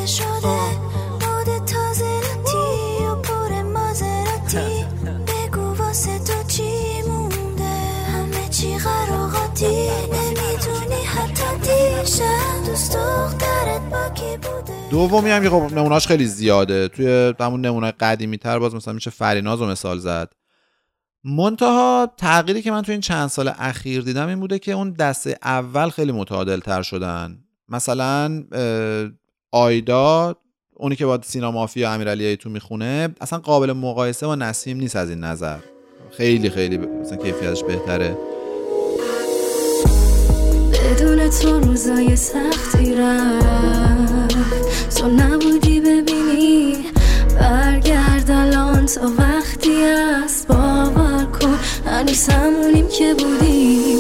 [0.02, 0.80] تهرانی که شده
[1.12, 4.86] مود تازه راتی و پر مازراتی
[5.28, 7.64] بگو واسه تو چی مونده
[8.14, 15.74] همه چی قراغاتی نمی‌تونی حتی دیشب دوست دخترت با کی بوده دومی هم که خب
[15.74, 20.34] نمونهاش خیلی زیاده توی همون نمونه قدیمی تر باز مثلا میشه فریناز رو مثال زد
[21.24, 25.38] منتها تغییری که من تو این چند سال اخیر دیدم این بوده که اون دسته
[25.44, 27.38] اول خیلی متعادل تر شدن
[27.70, 28.44] مثلا
[29.54, 30.36] آیدا
[30.74, 35.10] اونی که با سینا مافیا امیرعلی تو می‌خونه اصلا قابل مقایسه با نسیم نیست از
[35.10, 35.58] این نظر.
[36.12, 38.18] خیلی خیلی مثلا کیفیتش بهتره.
[40.74, 44.36] بدون تو روزای سختی رفت.
[44.98, 46.76] تو نبودی ببینی
[47.40, 48.86] برگرد الان.
[48.86, 51.60] تا وقتی است باور کن.
[51.86, 54.00] هنوز همونیم که بودیم.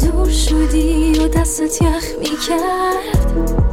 [0.00, 3.71] دور شدی و دستت یخ می‌کرد.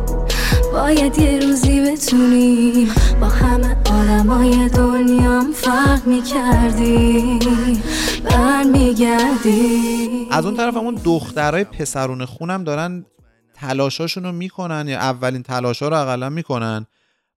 [0.80, 2.88] باید یه روزی بتونیم.
[3.22, 7.84] با همه آدمای دنیام فرق می‌کردیم.
[8.24, 13.06] برمیگردی از اون طرف همون دخترای پسرون خونم دارن
[13.54, 16.86] تلاشاشون رو می‌کنن یا اولین تلاشا رو اقلا می‌کنن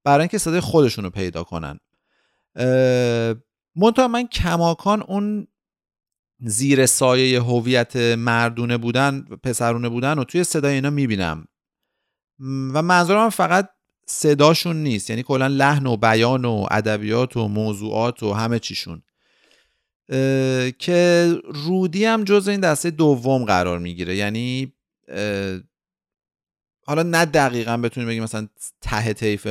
[0.04, 1.78] برای اینکه صدای خودشون رو پیدا کنن.
[3.76, 5.46] منتها من کماکان اون
[6.40, 11.44] زیر سایه هویت مردونه بودن پسرونه بودن و توی صدای اینا می‌بینم.
[12.40, 13.68] و منظورم فقط
[14.06, 15.10] صداشون نیست.
[15.10, 19.02] یعنی کلا لحن و بیان و ادبیات و موضوعات و همه چیشون.
[20.78, 24.16] که رودی هم جز این دسته دوم قرار می‌گیره.
[24.16, 24.72] یعنی
[26.86, 28.48] حالا نه دقیقا بتونیم بگیم مثلا
[28.80, 29.46] ته طیف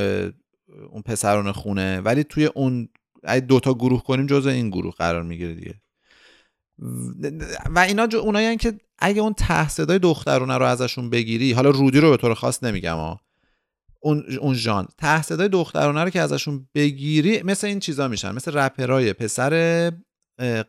[0.90, 2.90] اون پسران خونه ولی توی اون
[3.48, 5.82] دوتا گروه کنیم جز این گروه قرار می‌گیره دیگه.
[7.70, 12.00] و اینا جو اونایی که اگه اون ته صدای دخترونه رو ازشون بگیری حالا رودی
[12.00, 13.22] رو به طور خاص نمیگم ها
[14.00, 14.88] اون اون ژان.
[14.98, 19.92] ته صدای دخترونه رو که ازشون بگیری مثل این چیزا میشن مثل رپرای پسر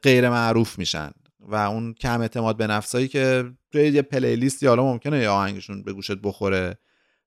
[0.03, 1.11] غیر معروف میشن
[1.41, 5.93] و اون کم اعتماد به نفسایی که توی یه پلیلیستی حالا ممکنه یه آهنگشون به
[5.93, 6.79] گوشت بخوره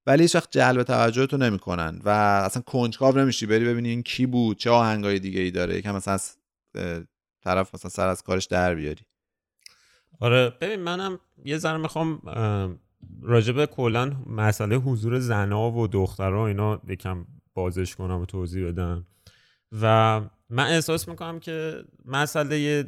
[0.06, 2.10] ولی هیچ وقت جلب توجه تو نمی‌کنن و
[2.46, 5.78] اصلا کنجکاو نمیشی بری ببینی این کی بود چه آهنگای دیگه ای داره.
[5.78, 6.18] یکم مثلا
[7.46, 9.02] طرف مثلا سر از کارش در بیاری.
[10.20, 12.22] آره ببین منم یه ذره می‌خوام
[13.22, 19.06] راجب کلا مسئله حضور زنا و دخترها اینا یکم بازش کنم و توضیح بدم.
[19.82, 22.84] و من احساس می‌کنم که مسئله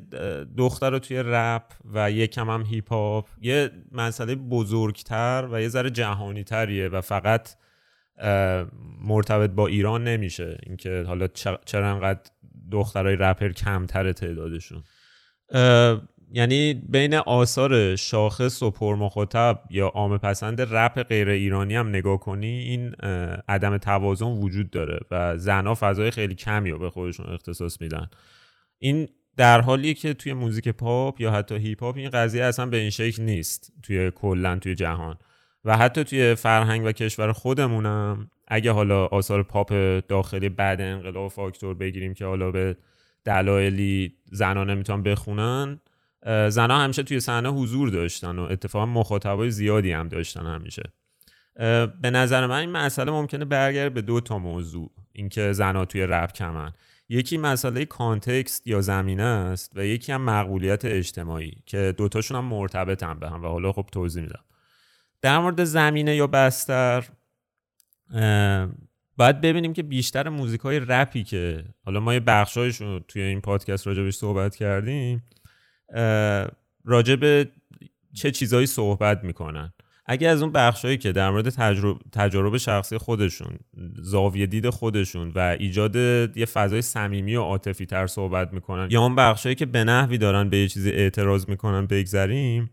[0.57, 5.89] دختر رو توی رپ و یکم هم هیپ هاپ یه مسئله بزرگتر و یه ذره
[5.89, 7.49] جهانی تریه و فقط
[9.01, 10.57] مرتبط با ایران نمیشه.
[10.63, 11.27] اینکه حالا
[11.65, 12.31] چرا انقدر
[12.71, 14.83] دخترای رپر کمتر تعدادشون.
[16.31, 22.47] یعنی بین آثار شاخص و پرمخاطب یا عام پسند رپ غیر ایرانی هم نگاه کنی
[22.47, 22.91] این
[23.47, 28.09] عدم توازن وجود داره و زنها فضای خیلی کمی رو به خودشون اختصاص میدن.
[28.79, 32.77] این در حالیه که توی موزیک پاپ یا حتی هیپ هاپ این قضیه اصلا به
[32.77, 35.17] این شکل نیست توی کلا توی جهان.
[35.65, 39.73] و حتی توی فرهنگ و کشور خودمونم اگه حالا آثار پاپ
[40.07, 42.77] داخلی بعد انقلاب فاکتور بگیریم که حالا به
[43.25, 45.79] دلایلی زنها نمی‌تونن بخونن
[46.49, 50.83] زنها همیشه توی صحنه حضور داشتن و اتفاقا مخاطبای زیادی هم داشتن همیشه.
[52.01, 54.91] به نظر من این مسئله ممکنه برگرده به دو تا موضوع.
[55.13, 56.71] اینکه زنها توی رپ کمن.
[57.09, 63.19] یکی مسئله کانتکست یا زمینه است و یکی هم مقبولیت اجتماعی که دوتاشون هم مرتبطن
[63.19, 64.43] به هم و حالا خب توضیح میدم.
[65.21, 67.05] در مورد زمینه یا بستر
[69.17, 73.41] باید ببینیم که بیشتر موزیک های رپی که حالا ما یه بخشایشون رو توی این
[73.41, 75.23] پادکست راجبش صحبت کردیم
[76.85, 77.49] راجب
[78.13, 79.73] چه چیزایی صحبت می‌کنن.
[80.09, 83.59] اگه از اون بخشایی که در مورد تجربه, تجارب شخصی خودشون
[83.95, 89.15] زاویه دید خودشون و ایجاد یه فضای صمیمی و عاطفی تر صحبت می‌کنن یا اون
[89.15, 92.69] بخشایی که به نحوی دارن به یه چیزی اعتراض می‌کنن بگذریم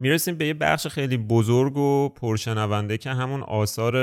[0.00, 3.94] می‌رسیم به یه بخش خیلی بزرگ و پرشنونده که همون آثار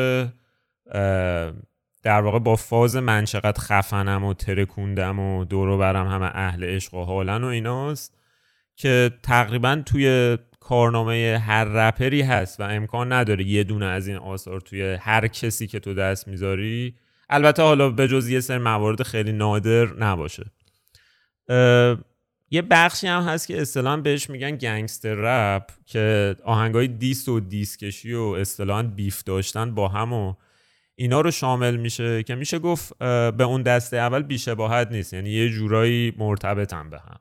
[2.03, 6.93] در واقع با فاز من چقدر خفنم و ترکوندم و دورو برم همه اهل عشق
[6.93, 8.17] و حالن و ایناست
[8.75, 14.61] که تقریبا توی کارنامه هر رپری هست و امکان نداره یه دونه از این آثار
[14.61, 16.95] توی هر کسی که تو دست می‌ذاری.
[17.29, 20.45] البته حالا به جز یه سری موارد خیلی نادر نباشه.
[22.53, 28.13] یه بخشی هم هست که اصطلاحا بهش میگن گنگستر رپ که آهنگای دیس و دیسکشی
[28.13, 30.33] و اصطلاحا بیف داشتن با هم و
[31.01, 32.97] اینا رو شامل میشه که میشه گفت
[33.37, 35.13] به اون دسته اول بیشباهت نیست.
[35.13, 37.19] یعنی یه جورایی مرتبطن به هم.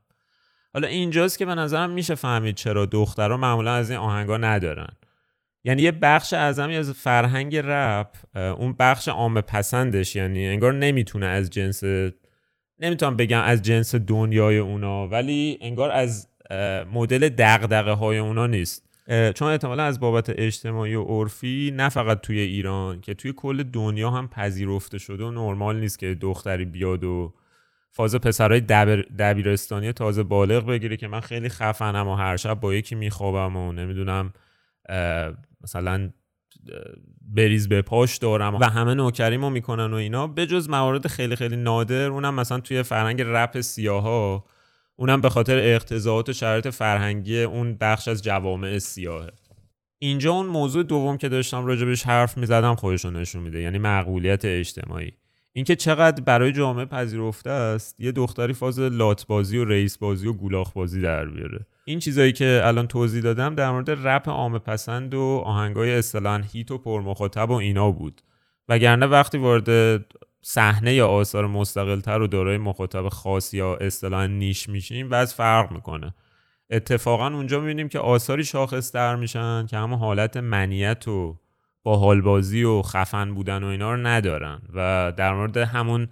[0.75, 4.89] حالا اینجاست که به نظرم میشه فهمید چرا دخترها معمولا از این آهنگا ندارن.
[5.65, 11.51] یعنی یه بخش اعظمی از فرهنگ رپ اون بخش عام پسندش یعنی انگار نمی‌تونه از
[11.51, 11.85] جنس
[12.79, 16.29] نمی‌تونم بگم از جنس دنیای اونا ولی انگار از
[16.93, 18.90] مدل دغدغه های اونا نیست.
[19.11, 24.11] چون احتمالا از بابت اجتماعی و عرفی نه فقط توی ایران که توی کل دنیا
[24.11, 27.35] هم پذیرفته شده و نرمال نیست که دختری بیاد و
[27.91, 32.75] فاز پسرهای دبیر دبیرستانی تازه بالغ بگیره که من خیلی خفنم و هر شب با
[32.75, 34.33] یکی میخوابم و نمی‌دونم
[35.65, 36.11] مثلا
[37.35, 40.27] بریز به پاش دارم و همه نوکریمو می‌کنن و اینا.
[40.27, 44.45] به جز موارد خیلی خیلی نادر اونم مثلا توی فرهنگ رپ سیاها.
[45.01, 49.33] اونم به خاطر اقتضاعات و شرایط فرهنگی اون بخش از جوامع سیاهه.
[49.99, 55.13] اینجا اون موضوع دوم که داشتم راجبش حرف می‌زدم خودشون نشون میده یعنی مقبولیت اجتماعی.
[55.53, 60.33] اینکه چقدر برای جامعه پذیرفته است یه دختری فاز لات بازی و رئیس بازی و
[60.33, 61.67] گولاخ بازی در بیاره.
[61.85, 66.71] این چیزایی که الان توضیح دادم در مورد رپ عامه پسند و آهنگای اصطلاحاً هیت
[66.71, 68.23] و پرمخاطب و اینا بود.
[68.69, 70.05] وگرنه وقتی وارد
[70.43, 76.15] صحنه یا آثار مستقلتر و دارای مخاطب خاص یا اصطلاحاً نیش میشیم بعض فرق می‌کنه.
[76.71, 81.39] اتفاقا اونجا می‌بینیم که آثاری شاخص در میشن که همون حالت منیت و
[81.83, 86.09] با حالبازی و خفن بودن و اینا رو ندارن و در مورد همون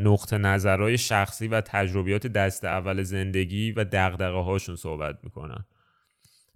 [0.00, 5.64] نقطه نظرهای شخصی و تجربیات دست اول زندگی و دقدقه هاشون صحبت می‌کنن.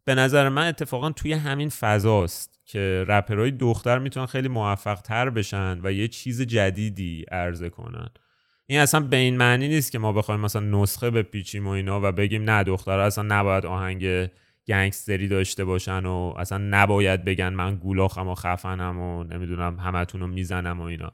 [0.04, 2.53] به نظر من اتفاقا توی همین فضاست.
[2.64, 8.08] که رپرهای دختر می‌تونن خیلی موفق تر بشن و یه چیز جدیدی عرضه کنن.
[8.66, 12.12] این اصلا به این معنی نیست که ما بخوایم مثلا نسخه بپیچیم و اینا و
[12.12, 14.30] بگیم نه دختر اصلا نباید آهنگ
[14.68, 20.26] گنگستری داشته باشن و اصلا نباید بگن من گولاخم و خفنم و نمی‌دونم همتون رو
[20.26, 21.12] می‌زنم و اینا.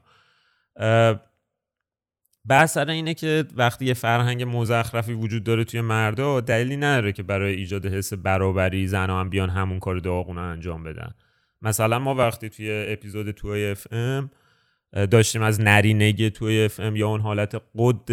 [2.49, 7.55] بحث اینه که وقتی یه فرهنگ مزخرفی وجود داره توی مردا دلیلی نداره که برای
[7.55, 11.11] ایجاد حس برابری زنها هم بیان همون کار داغونه انجام بدن.
[11.61, 14.31] مثلا ما وقتی توی اپیزود توی اف ام
[15.11, 18.11] داشتیم از نرینگی توی اف ام یا اون حالت قد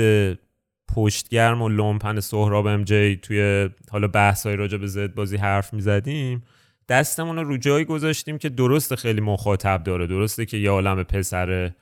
[0.95, 6.43] پشتگرم و لومپن سهراب MJ توی حالا بحثای راجع به زد بازی حرف می‌زدیم
[6.89, 11.73] دستمون رو رو جایی گذاشتیم که درست خیلی مخاطب داره درسته که یه عالم پسر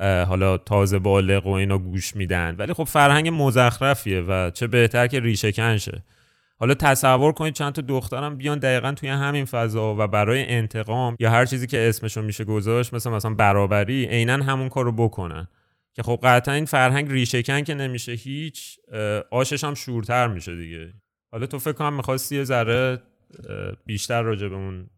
[0.00, 5.20] حالا تازه بالغ و اینا گوش میدن ولی خب فرهنگ مزخرفیه و چه بهتر که
[5.20, 6.02] ریشه کن شه.
[6.60, 11.30] حالا تصور کنید چند تا دخترم بیان دقیقا توی همین فضا و برای انتقام یا
[11.30, 15.48] هر چیزی که اسمشون میشه گذاشت مثل مثلا برابری عینا همون کار رو بکنن.
[15.94, 18.78] که خب قطعا این فرهنگ ریشهکن که نمیشه هیچ
[19.30, 20.92] آشش هم شورتر میشه دیگه.
[21.32, 23.02] حالا تو فکر کنم می‌خواستی یه ذره
[23.86, 24.90] بیشتر راجع به اون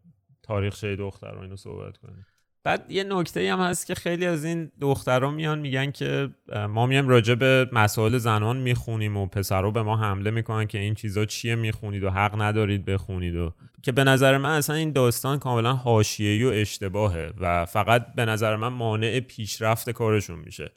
[0.43, 2.25] تاریخ دختر رو اینو صحبت کنی.
[2.63, 6.29] بعد یه نکته هم هست که خیلی از این دخترها میان میگن که
[6.69, 10.95] ما میایم راجع به مسائل زنان می‌خونیم و پسرها به ما حمله می‌کنن که این
[10.95, 13.53] چیزا چیه می‌خونید و حق ندارید بخونید و
[13.83, 18.55] که به نظر من اصلا این داستان کاملا حاشیه‌ای و اشتباهه و فقط به نظر
[18.55, 20.71] من مانع پیشرفت کارشون میشه.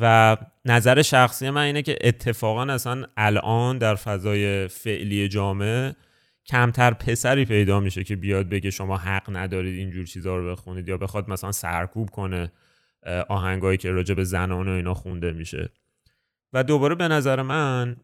[0.00, 5.94] و نظر شخصی من اینه که اتفاقا اصلا الان در فضای فعلی جامعه
[6.50, 10.96] کمتر پسری پیدا میشه که بیاد بگه شما حق ندارید اینجور چیزها رو بخونید یا
[10.96, 12.52] بخواد مثلا سرکوب کنه
[13.28, 15.68] آهنگایی که راجع به زنان و اینا خونده میشه.
[16.52, 17.96] و دوباره به نظر من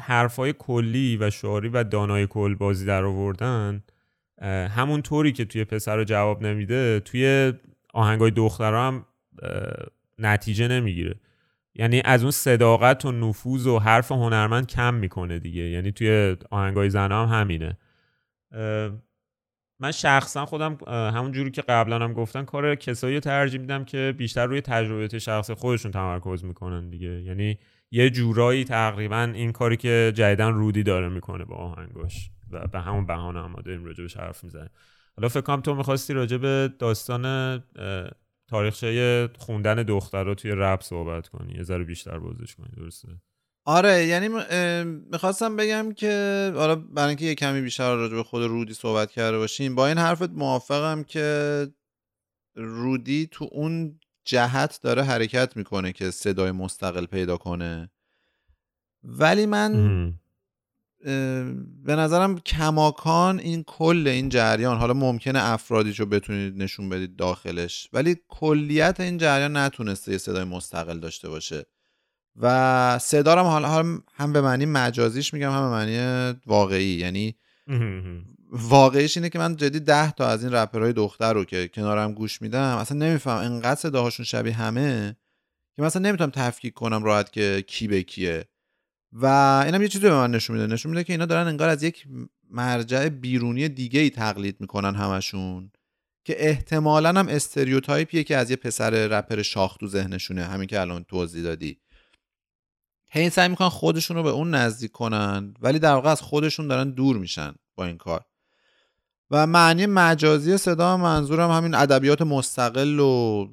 [0.00, 3.82] حرفای کلی و شعاری و دانای کل بازی در آوردن
[4.70, 7.52] همون طوری که توی پسر رو جواب نمیده توی
[7.92, 9.04] آهنگای دختر هم
[10.18, 11.14] نتیجه نمی‌گیره.
[11.74, 15.62] یعنی از اون صداقت و نفوذ و حرف هنرمند کم می‌کنه دیگه.
[15.62, 17.78] یعنی توی آهنگای زن هم همینه.
[19.80, 24.46] من شخصا خودم همون جوری که قبلا هم گفتن کار کسایی ترجیح میدم که بیشتر
[24.46, 27.22] روی تجربه شخص خودشون تمرکز می‌کنن دیگه.
[27.22, 27.58] یعنی
[27.90, 33.06] یه جورایی تقریبا این کاری که جدیدن رودی داره می‌کنه با آهنگاش و به همون
[33.06, 34.70] بهانه هم داریم راجبش حرف می‌زنیم.
[35.16, 37.56] حالا فکر کنم تو می‌خواستی راجع به داستان
[38.54, 43.08] تاریخچه خوندن دختر رو توی رپ صحبت کنی یه ذره بیشتر بازش کنی درسته؟
[43.64, 44.28] آره یعنی
[45.12, 49.38] می‌خواستم بگم که حالا برای اینکه یه کمی بیشتر راجع به خود رودی صحبت کرده
[49.38, 51.68] باشیم با این حرفت موافقم که
[52.56, 57.90] رودی تو اون جهت داره حرکت می‌کنه که صدای مستقل پیدا کنه.
[59.02, 60.14] ولی من
[61.84, 67.88] به نظرم کماکان این کل این جریان حالا ممکنه افرادی رو بتونید نشون بدید داخلش
[67.92, 71.66] ولی کلیت این جریان نتونسته یه صدای مستقل داشته باشه.
[72.36, 76.84] و صدا هم حالا هم به معنی مجازیش میگم هم به معنی واقعی.
[76.84, 77.36] یعنی
[78.50, 82.42] واقعیش اینه که من جدی ده تا از این رپرهای دختر رو که کنارم گوش
[82.42, 85.16] میدم اصلا نمیفهم انقدر صداهاشون شبیه همه
[85.76, 88.44] که مثلا نمی‌تونم تفکیک کنم راحت که کی به کیه.
[89.14, 89.26] و
[89.66, 90.74] اینم یه چیزی به من نشون میده.
[90.74, 92.06] نشون میده که اینا دارن انگار از یک
[92.50, 95.70] مرجع بیرونی دیگه ای تقلید می‌کنن همشون
[96.24, 100.44] که احتمالا هم استریوتایپیه که از یه پسر رپر شاخ تو ذهنشونه.
[100.44, 101.80] همین که الان توضیح دادی.
[103.10, 106.90] هی سعی می‌کنن خودشون رو به اون نزدیک کنن ولی در واقع از خودشون دارن
[106.90, 108.24] دور میشن با این کار.
[109.30, 113.46] و معنی مجازی صدا منظورم همین ادبیات مستقل و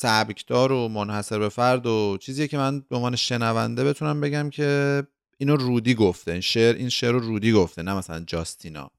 [0.00, 5.02] سبکدار و منحصر به فرد و چیزیه که من به عنوان شنونده بتونم بگم که
[5.38, 6.32] اینو رودی گفته.
[6.32, 8.90] این شعر این شعر رو رودی گفته نه مثلا جاستینا.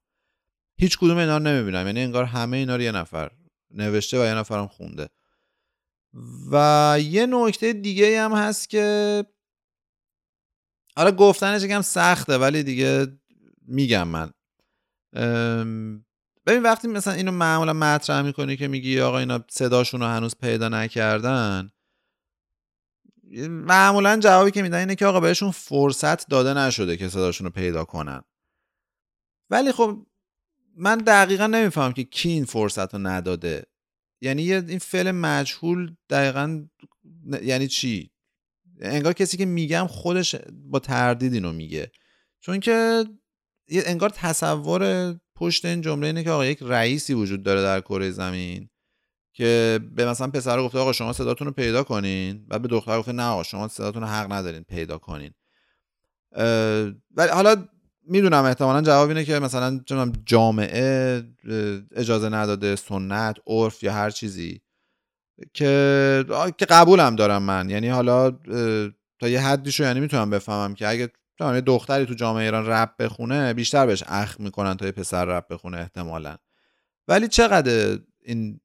[0.78, 1.86] هیچ کدوم اینا رو نمی‌بینم.
[1.86, 3.30] یعنی انگار همه اینا رو یه نفر
[3.70, 5.08] نوشته و یه نفرم خونده.
[6.52, 9.24] و یه نکته دیگه هم هست که
[10.96, 13.06] حالا گفتنش یکم سخته ولی دیگه
[13.66, 14.32] میگم من.
[16.46, 20.68] ببین وقتی مثلا اینو معمولا مطرح می‌کنی که میگی آقا اینا صداشون رو هنوز پیدا
[20.68, 21.72] نکردن
[23.48, 27.84] معمولا جوابی که میدن اینه که آقا بهشون فرصت داده نشده که صداشون رو پیدا
[27.84, 28.22] کنن.
[29.50, 30.06] ولی خب
[30.76, 33.66] من دقیقا نمیفهم که کی این فرصت رو نداده.
[34.20, 36.66] یعنی این فعل مجهول دقیقا
[37.42, 38.10] یعنی چی؟
[38.80, 41.92] انگار کسی که میگم خودش با تردید اینو میگه.
[42.40, 43.04] چون که
[43.68, 48.68] انگار تصور پشت این جمله اینه که آقا یک رئیسی وجود داره در کره زمین
[49.32, 52.46] که به مثلا پسر گفته آقا شما صداتون رو پیدا کنین.
[52.48, 55.30] بعد به دختر گفته نه آقا شما صداتون رو حق ندارین پیدا کنین.
[57.16, 57.68] ولی حالا
[58.06, 59.80] می‌دونم احتمالا جواب اینه که مثلا
[60.26, 61.22] جامعه
[61.96, 64.60] اجازه نداده سنت عرف یا هر چیزی
[65.54, 66.24] که
[66.58, 67.70] که قبولم دارم من.
[67.70, 68.30] یعنی حالا
[69.20, 73.54] تا یه حدیشو یعنی می‌تونم بفهمم که اگه یه دختری تو جامعه ایران رپ بخونه
[73.54, 76.36] بیشتر بهش اخ می‌کنن تا یه پسر رپ بخونه احتمالا.
[77.08, 78.60] ولی چقدر این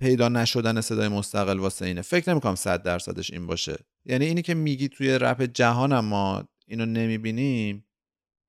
[0.00, 3.76] پیدا نشدن صدای مستقل واسه اینه؟ فکر نمی‌کنم صد درصدش این باشه.
[4.04, 7.86] یعنی اینی که میگی توی رپ جهان ما اینو نمی‌بینیم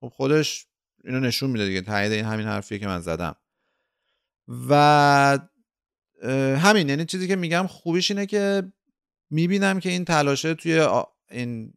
[0.02, 0.68] خب خودش
[1.04, 3.36] اینو نشون میده دیگه تایید این همین حرفیه که من زدم.
[4.70, 5.40] و
[6.58, 8.74] همین یعنی چیزی که میگم خوبیش اینه که
[9.30, 10.88] می‌بینم که این تلاشه توی
[11.32, 11.74] این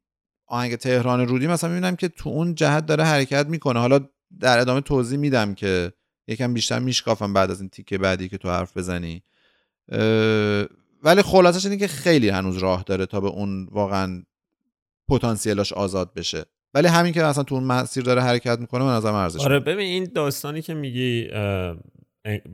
[0.52, 3.80] آهنگ تهران رودی مثلا می‌بینم که تو اون جهت داره حرکت می‌کنه.
[3.80, 4.00] حالا
[4.40, 5.92] در ادامه توضیح میدم که
[6.28, 9.22] یکم بیشتر میشکافم بعد از این تیکه بعدی که تو حرف بزنی.
[11.02, 14.22] ولی خلاصش اینه که خیلی هنوز راه داره تا به اون واقعا
[15.08, 16.44] پتانسیلاش آزاد بشه.
[16.74, 19.86] ولی همین که اصلا تو اون مسیر داره حرکت می‌کنه من نظرم ارزش آره ببین
[19.86, 21.28] این داستانی که میگی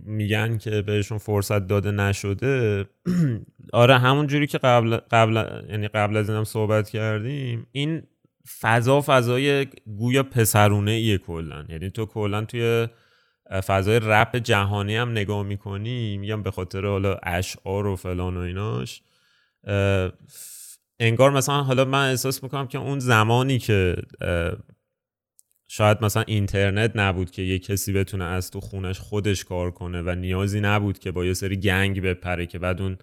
[0.04, 2.84] میگن که بهشون فرصت داده نشده.
[3.72, 8.02] آره همون جوری که قبل قبل یعنی قبل از اینم صحبت کردیم این
[8.60, 9.66] فضا فضای
[9.98, 11.64] گویا پسرونه ایه کلا.
[11.68, 12.88] یعنی تو کلا توی
[13.66, 19.02] فضای رپ جهانی هم نگاه می‌کنی میگم به خاطر حالا اشعار و فلان و ایناش
[21.00, 23.96] انگار مثلا حالا من احساس می‌کنم که اون زمانی که
[25.68, 30.14] شاید مثلا اینترنت نبود که یه کسی بتونه از تو خونش خودش کار کنه و
[30.14, 32.98] نیازی نبود که با یه سری گنگ بپره که بعد اون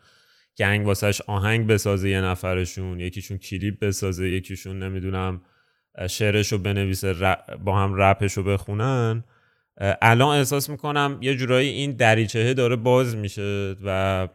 [0.58, 5.42] گنگ واسهش آهنگ بسازه یه نفرشون یکیشون کلیپ بسازه یکیشون نمی‌دونم
[6.10, 7.14] شعرش رو بنویسه
[7.64, 9.24] با هم رپش رو بخونن
[10.02, 14.28] الان احساس می‌کنم یه جورایی این دریچهه داره باز میشه و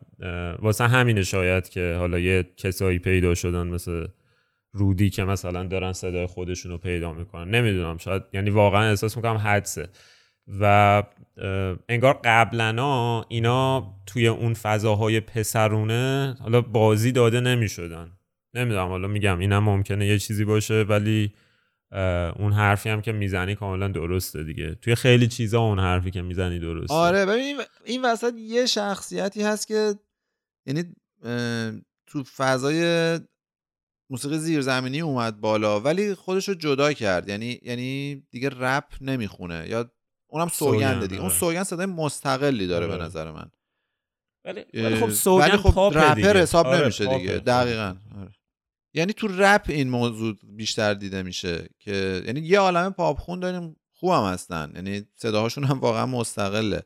[0.59, 4.07] واسه همینه شاید که حالا یه کسایی پیدا شدن مثل
[4.73, 7.55] رودی که مثلا دارن صدای خودشون رو پیدا می‌کنن.
[7.55, 9.89] نمی‌دونم شاید یعنی واقعا احساس می‌کنم حدسه.
[10.61, 11.03] و
[11.89, 18.13] انگار قبلنا اینا توی اون فضاهای پسرونه حالا بازی داده نمی‌شدن.
[18.55, 21.35] نمی‌دونم حالا میگم اینم ممکنه یه چیزی باشه ولی
[22.37, 24.75] اون حرفی هم که می‌زنی کاملا درسته دیگه.
[24.75, 26.95] توی خیلی چیزا اون حرفی که می‌زنی درسته.
[26.95, 29.95] آره ببین این وسط یه شخصیتی هست که
[30.67, 30.85] یعنی
[32.07, 33.19] تو فضای
[34.11, 39.91] موسیقی زیرزمینی اومد بالا ولی خودش رو جدا کرد یعنی یعنی دیگه رپ نمی‌خونه یا
[40.27, 41.39] اونم سوگنده دیگه اون آره.
[41.39, 43.05] سوگند صدای مستقلی داره به آره.
[43.05, 43.51] نظر من
[44.45, 46.37] ولی ولی خب سوگن ولی خب رپر دیگه.
[46.37, 47.19] حساب آره، نمیشه پاپه.
[47.19, 48.35] دیگه دقیقا آره.
[48.95, 53.77] یعنی تو رپ این موضوع بیشتر دیده میشه که یعنی یه عالم پاپ خون داریم
[53.93, 56.83] خوبم هستن یعنی صداهاشون هم واقعا مستقله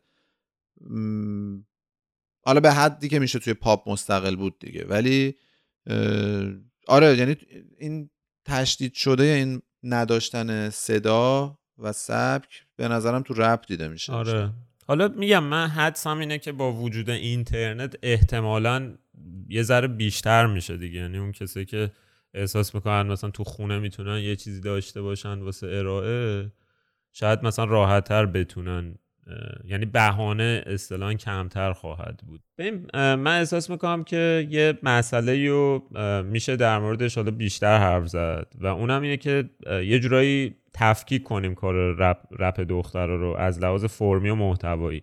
[0.80, 1.58] م،
[2.44, 5.34] حالا به حدی که میشه توی پاپ مستقل بود دیگه ولی
[5.86, 6.44] اه،
[6.86, 7.36] آره یعنی
[7.78, 8.10] این
[8.44, 14.12] تشدید شده این نداشتن صدا و سبک به نظرم تو رپ دیده میشه.
[14.12, 14.50] آره.
[14.86, 18.94] حالا میگم من حدسم اینه که با وجود اینترنت احتمالا
[19.48, 21.00] یه ذره بیشتر میشه دیگه.
[21.00, 21.90] یعنی اون کسی که
[22.34, 26.52] احساس می‌کنن مثلا تو خونه می‌تونن یه چیزی داشته باشن واسه ارائه
[27.12, 28.94] شاید مثلا راحتتر بتونن اه،
[29.64, 35.88] یعنی بهانه اصطلاحا کمتر خواهد بود ببین من احساس می‌کنم که یه مسئله رو
[36.24, 41.54] میشه در موردش حالا بیشتر حرف زد و اونم اینه که یه جورایی تفکیک کنیم
[41.54, 45.02] کار رپ, رپ دخترا رو از لحاظ فرمی و محتوایی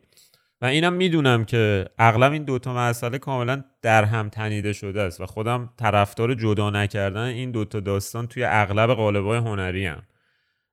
[0.62, 5.26] و اینم می‌دونم که اغلب این دوتا مسئله کاملا در هم تنیده شده است و
[5.26, 10.04] خودم طرفدار جدا نکردن این دوتا داستان توی اغلب قالب‌های هنری هم.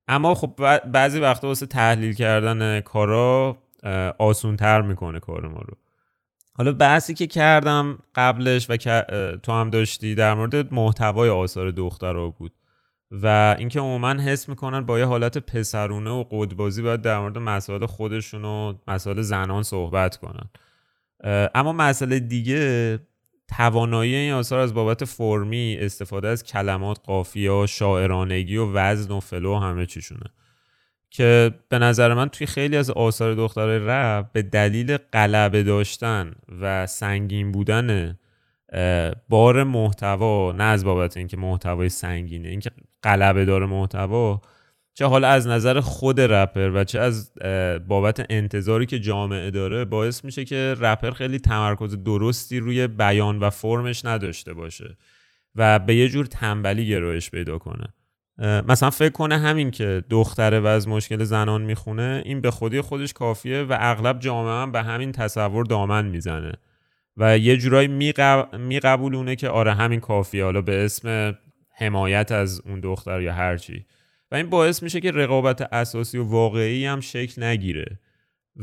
[0.08, 3.58] اما خب بعضی وقتا واسه تحلیل کردن کارا
[4.18, 5.76] آسون تر می‌کنه کار ما رو.
[6.54, 8.76] حالا بحثی که کردم قبلش و
[9.42, 12.52] تو هم داشتی در مورد محتوای آثار دخترها بود
[13.10, 17.86] و اینکه عموما حس می‌کنن با یه حالت پسرونه و قدبازی باید در مورد مسائل
[17.86, 20.50] خودشون و مسائل زنان صحبت کنن.
[21.54, 22.98] اما مسئله دیگه
[23.48, 29.54] توانایی این آثار از بابت فرمی استفاده از کلمات قافیه شاعرانگی و وزن و فلو
[29.54, 30.26] و همه چیشونه.
[31.10, 36.86] که به نظر من توی خیلی از آثار دخترای رپ به دلیل غلبه داشتن و
[36.86, 38.18] سنگین بودن
[39.28, 42.70] بار محتوا نه از بابت اینکه محتوای سنگینه اینکه
[43.02, 44.40] غلبه داره محتوا
[44.98, 47.32] چه حالا از نظر خود رپر و چه از
[47.88, 53.50] بابت انتظاری که جامعه داره باعث میشه که رپر خیلی تمرکز درستی روی بیان و
[53.50, 54.96] فرمش نداشته باشه
[55.54, 57.94] و به یه جور تنبلی گرایش پیدا کنه.
[58.68, 63.12] مثلا فکر کنه همین که دختره و از مشکل زنان می‌خونه این به خودی خودش
[63.12, 66.52] کافیه و اغلب جامعه هم به همین تصور دامن می‌زنه
[67.16, 68.56] و یه جورایی میقب...
[68.56, 71.38] میقبولونه که آره همین کافیه حالا به اسم
[71.76, 73.86] حمایت از اون دختر یا هرچی.
[74.32, 77.98] و این باعث میشه که رقابت اساسی و واقعی هم شکل نگیره.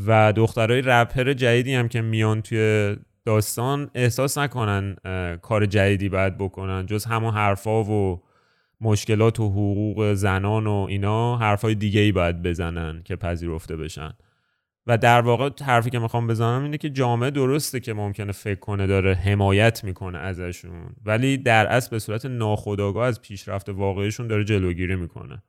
[0.05, 2.95] و دخترای رپر جدیدی هم که میان توی
[3.25, 4.95] داستان احساس نکنن
[5.41, 6.85] کار جدیدی باید بکنن.
[6.85, 8.23] جز همون حرفا و
[8.81, 14.13] مشکلات و حقوق زنان و اینا حرفای دیگه ای باید بزنن که پذیرفته بشن.
[14.87, 18.87] و در واقع حرفی که می‌خوام بزنم اینه که جامعه درسته که ممکنه فکر کنه
[18.87, 24.95] داره حمایت می‌کنه ازشون ولی در اصل به صورت ناخودآگاه از پیشرفت واقعیشون داره جلوگیری
[24.95, 25.43] می‌کنه.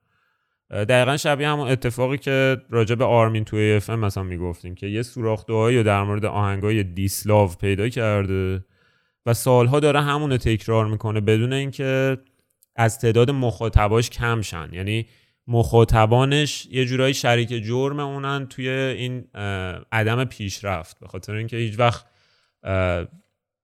[0.71, 5.45] دقیقا شبیه همون اتفاقی که راجع به آرمین توی اف مثلا می‌گفتیم که یه سوراخ
[5.49, 8.65] رو در مورد آهنگای دیسلاو پیدا کرده
[9.27, 12.19] و سالها داره همون رو تکرار می‌کنه بدون اینکه
[12.77, 14.69] از تعداد مخاطباش کم شن.
[14.73, 15.07] یعنی
[15.47, 19.25] مخاطبانش یه جورایی شریک جرم اونن توی این
[19.93, 21.01] عدم پیشرفت.
[21.01, 22.07] به خاطر اینکه هیچ وقت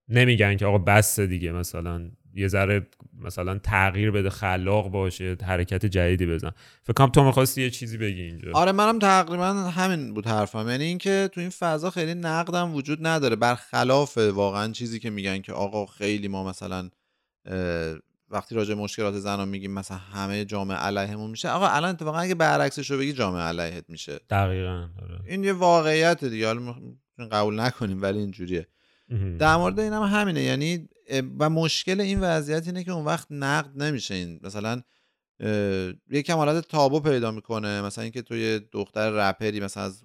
[0.09, 2.87] نمیگن که آقا بس دیگه مثلا یه ذره
[3.25, 6.51] مثلا تغییر بده خلاق باشه حرکت جدیدی بزن.
[6.83, 8.51] فکر کنم تو می‌خواستی یه چیزی بگی اینجا.
[8.55, 10.69] آره منم تقریبا همین بود حرفم.
[10.69, 13.37] یعنی اینکه تو این فضا خیلی نقدم وجود نداره.
[13.37, 16.91] برخلاف واقعا چیزی که میگن که آقا خیلی ما مثلا
[18.31, 21.49] وقتی راجع مشکلات زنان میگیم مثلا همه جامعه علیهمون میشه.
[21.49, 24.21] آقا الان اتفاقا اگه برعکسش رو بگی جامعه علیهت میشه.
[24.31, 25.21] دقیقا آره.
[25.27, 26.47] این یه واقعیت دیگه.
[26.47, 26.75] حالا
[27.33, 28.67] قبول نکنیم ولی اینجوریه.
[29.39, 30.43] در مورد این هم همینه.
[30.43, 30.89] یعنی
[31.39, 34.83] و مشکل این وضعیت اینه که اون وقت نقد نمیشه این مثلا
[36.11, 40.05] یه کمالات تابو پیدا می‌کنه مثلا اینکه تو یه دختر رپری مثلا از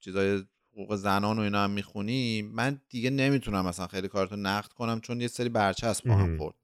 [0.00, 0.42] چیزای
[0.72, 5.20] حقوق زنان و اینا هم می‌خونی من دیگه نمی‌تونم مثلا خیلی کارتو نقد کنم چون
[5.20, 6.54] یه سری برچسب با هم خورد.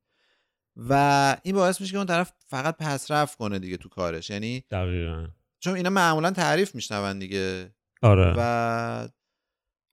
[0.77, 5.27] و این باعث میشه که اون طرف فقط پسرفت کنه دیگه تو کارش یعنی دقیقا.
[5.61, 7.75] چون اینا معمولا تعریف میشنون دیگه.
[8.03, 8.35] آره.
[8.37, 9.09] و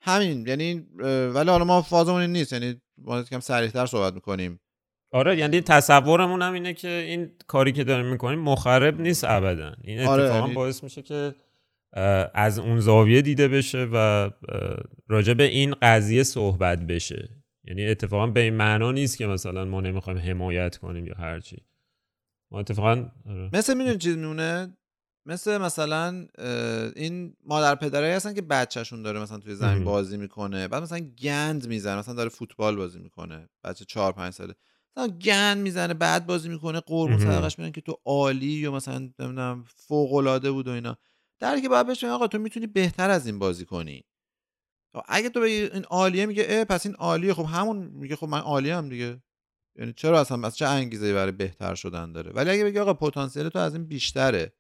[0.02, 0.88] همین یعنی
[1.34, 4.60] ولی حالا ما فازمون این نیست یعنی ما کم سریعتر صحبت می‌کنیم.
[5.12, 9.76] آره یعنی تصورمون هم اینه که این کاری که داریم می‌کنیم مخرب نیست ابدا.
[9.82, 11.36] این آره، اتفاقا یعنی باعث میشه که
[12.34, 14.30] از اون زاویه دیده بشه و
[15.08, 17.30] راجع به این قضیه صحبت بشه.
[17.64, 21.58] یعنی اتفاقا به این معنا نیست که مثلا ما نمی‌خوایم حمایت کنیم یا هرچی
[22.52, 23.50] ما اتفاقا آره.
[23.54, 24.78] مثل می‌دونی چیز میمونه؟
[25.26, 26.28] مثل مثلا
[26.96, 29.84] این مادر پدرایی هستن که بچهشون داره مثلا توی زمین.
[29.84, 30.68] بازی می‌کنه.
[30.68, 32.00] بعد مثلا گند می‌زنه.
[32.00, 33.50] مثلا داره فوتبال بازی می‌کنه.
[33.64, 34.56] بچه چهار پنج ساله.
[34.98, 36.80] مثلا گند می‌زنه بعد بازی می‌کنه.
[36.80, 37.20] قربون.
[37.20, 40.98] صدقش میرن که تو عالی یا مثلا نمی‌دونم فوق العاده بود و اینا.
[41.40, 44.04] در که باید بهش آقا تو می‌تونی بهتر از این بازی کنی.
[45.08, 47.34] اگه تو بگی این عالیه میگه اه پس این عالیه.
[47.34, 49.22] خب همون میگه خب من عالیه هم دیگه.
[49.76, 53.50] یعنی چرا اصلا از چه انگیزه برای بهتر شدن داره؟ ولی اگه بگی آقا پتانسیل
[53.50, 54.54] تو از این بیشتره.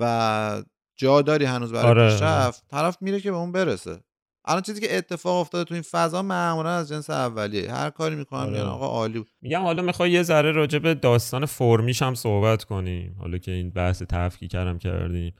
[0.00, 0.62] و
[0.96, 4.00] جا داری هنوز برای آره، پیشرفت طرف میره که به اون برسه.
[4.44, 7.72] الان چیزی که اتفاق افتاده تو این فضا معمولا از جنس اولیه.
[7.72, 8.50] هر کاری می‌کنم آره.
[8.50, 9.28] میگن آقا عالی بود.
[9.42, 13.16] میگم حالا می‌خوای یه ذره راجع به داستان فرمیش هم صحبت کنیم.
[13.18, 15.34] حالا که این بحث تفکیک کردم کردیم.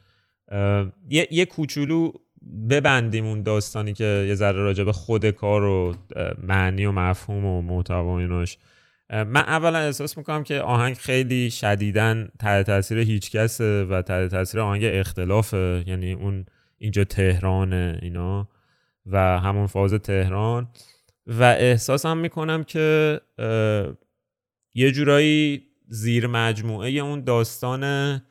[1.08, 2.12] یه, یه کوچولو
[2.70, 5.94] ببندیم اون داستانی که یه ذره راجع به خود کار و
[6.42, 8.58] معنی و مفهوم و محتوا ایناش.
[9.10, 14.60] من اولا احساس می‌کنم که آهنگ خیلی شدیدن تحت تاثیر هیچ کسه و تحت تاثیر
[14.60, 15.84] آهنگ اختلافه.
[15.86, 16.46] یعنی اون
[16.78, 18.48] اینجا تهرانه اینا
[19.06, 20.68] و همون فاز تهران.
[21.26, 23.20] و احساسم می‌کنم که
[24.74, 28.22] یه جورایی زیر مجموعه اون داستان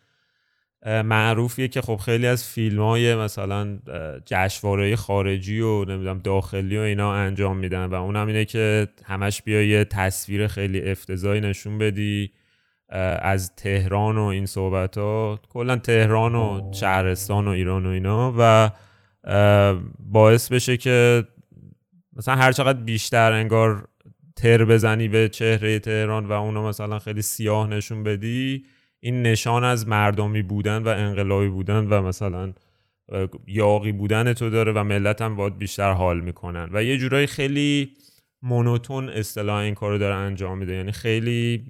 [0.86, 3.80] معروفیه که خب خیلی از فیلم های مثلا
[4.26, 9.64] جشنواره خارجی و نمی‌دونم داخلی و اینا انجام میدن و اونم اینه که همش بیا
[9.64, 12.32] یه تصویر خیلی افتضاحی نشون بدی
[13.22, 18.72] از تهران و این صحبت ها کلا تهران و شهرستان و ایران و اینا و
[20.00, 21.24] باعث بشه که
[22.14, 23.88] مثلا هر چقدر بیشتر انگار
[24.36, 28.66] تر بزنی به چهره تهران و اونو مثلا خیلی سیاه نشون بدی
[29.00, 32.54] این نشان از مردمی بودن و انقلابی بودن و مثلا
[33.48, 36.70] یاقی بودن تو داره و ملت هم باید بیشتر حال می‌کنن.
[36.74, 37.94] و یه جورایی خیلی
[38.42, 40.74] مونوتون اصطلاح این کارو داره انجام میده.
[40.74, 41.64] یعنی خیلی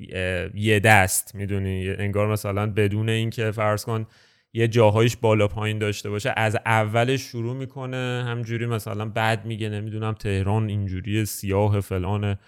[0.53, 4.05] یه دست می‌دونی؟ انگار مثلا بدون اینکه فرض کن
[4.53, 10.13] یه جاهایش بالا پایین داشته باشه از اولش شروع می‌کنه همجوری مثلا بعد میگه نمی‌دونم
[10.13, 12.39] تهران اینجوری سیاه فلانه.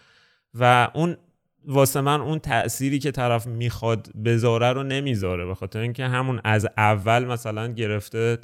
[0.54, 1.18] و اون
[1.66, 6.68] واسه من اون تأثیری که طرف می‌خواد بذاره رو نمی‌ذاره به خاطر اینکه همون از
[6.78, 8.38] اول مثلا گرفته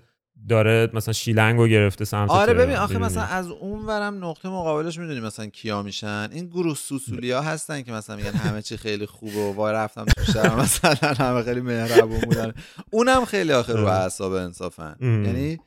[0.49, 5.19] داره مثلا شیلنگو گرفته سمت آره ببین آخه؟ مثلا از اون ورم نقطه مقابلش می‌دونی
[5.19, 9.39] مثلا کیا میشن این گروه سوسولی ها هستن که مثلا میگن همه چی خیلی خوبه
[9.39, 12.53] و وای رفتم تو شهر مثلا همه خیلی مهربون بودن
[12.91, 13.91] اونم خیلی آخه رو آره.
[13.91, 15.25] اعصاب انصافن مهم.
[15.25, 15.59] یعنی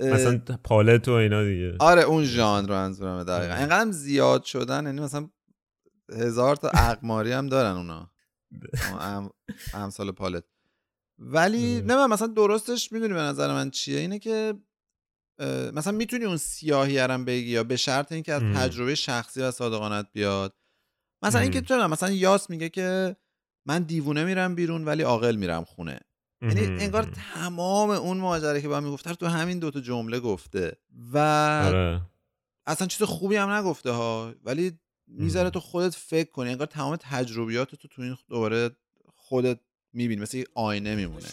[0.00, 5.00] مثلا پالت و اینا دیگه آره اون ژانر رو منظورمه دقیقا اینقدر زیاد شدن یعنی
[5.00, 5.28] مثلا
[6.12, 8.10] هزار تا اقماری هم دارن اونا
[9.00, 9.30] ام-
[9.74, 10.44] امثال پالت
[11.18, 11.80] ولی.
[11.80, 14.54] نه من مثلا درستش می‌دونی به نظر من چیه اینه که
[15.72, 18.42] مثلا می‌تونی اون سیاهی هم بگی یا به شرط اینکه از.
[18.42, 20.56] تجربه شخصی و صادقانت بیاد
[21.22, 21.60] مثلا اینکه.
[21.60, 23.16] چرا مثلا یاس میگه که
[23.66, 26.00] من دیوونه میرم بیرون ولی عاقل میرم خونه
[26.42, 26.60] یعنی.
[26.84, 27.02] انگار
[27.34, 30.76] تمام اون ماجرا که با می‌گفت تو همین دوتا جمله گفته
[31.12, 31.18] و
[31.66, 32.02] آره
[32.66, 34.78] اصلا چیز خوبی هم نگفته ها ولی
[35.08, 35.50] می‌ذاره.
[35.50, 38.70] تو خودت فکر کنی انگار تمام تجربیات تو تو این دوباره
[39.14, 39.58] خودت
[39.92, 41.26] می‌بینی مثل آینه میمونه.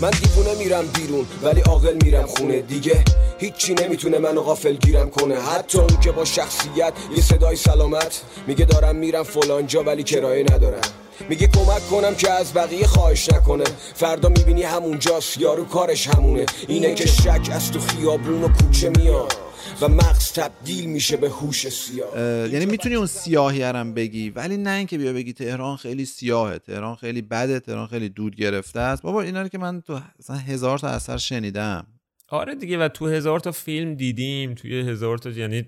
[0.00, 3.04] من دیوونه میرم بیرون ولی عاقل میرم خونه دیگه.
[3.38, 5.40] هیچی نمی‌تونه منو غافل گیرم کنه.
[5.40, 10.42] حتی اون که با شخصیت یه صدای سلامت میگه دارم میرم فلان جا ولی کرایه
[10.42, 10.80] ندارم.
[11.28, 13.64] میگه کمک کنم که از بقیه خواهش نکنه.
[13.94, 16.46] فردا می‌بینی همونجاست یارو کارش همونه.
[16.68, 19.43] اینه که شک از تو خیابون و کوچه میاد.
[19.80, 22.18] و مغز تبدیل میشه به هوش سیاه.
[22.52, 26.94] یعنی می‌تونی اون سیاهی هم بگی ولی نه اینکه بیا بگی تهران خیلی سیاهه تهران
[26.96, 29.02] خیلی بده تهران خیلی دود گرفته است.
[29.02, 31.86] بابا اینا رو که من تو مثلا هزار تا اثر شنیدم.
[32.28, 35.64] آره دیگه و تو هزار تا فیلم دیدیم توی هزار تا یعنی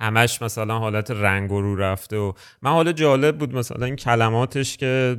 [0.00, 2.32] همش مثلا حالت رنگ و رو رفته و
[2.62, 5.16] من حالا جالب بود مثلا این کلماتش که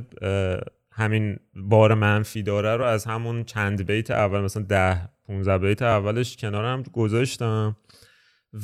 [0.92, 6.36] همین بار منفی داره رو از همون چند بیت اول مثلا ده 15 بیت اولش
[6.36, 7.76] کنارم گذاشتم.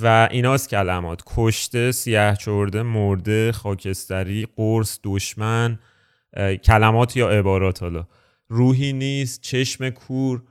[0.01, 5.78] و ایناست کلمات کشته سیاه چرده مرده خاکستری قرص دشمن
[6.64, 8.07] کلمات یا عبارات حالا.
[8.49, 10.43] روحی نیست چشم کور.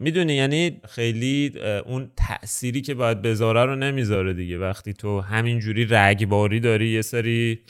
[0.00, 1.52] می‌دونی یعنی خیلی
[1.86, 4.58] اون تأثیری که باید بذاره رو نمی‌ذاره دیگه.
[4.58, 7.60] وقتی تو همینجوری رگباری داری یه سری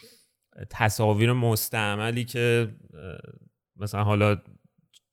[0.71, 2.69] تصاویر مستعملی که
[3.77, 4.37] مثلا حالا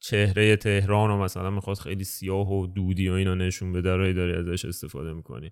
[0.03, 4.33] چهره تهران و مثلا می‌خواد خیلی سیاه و دودی و اینا نشون بده رو داری
[4.33, 5.51] ازش استفاده می‌کنی.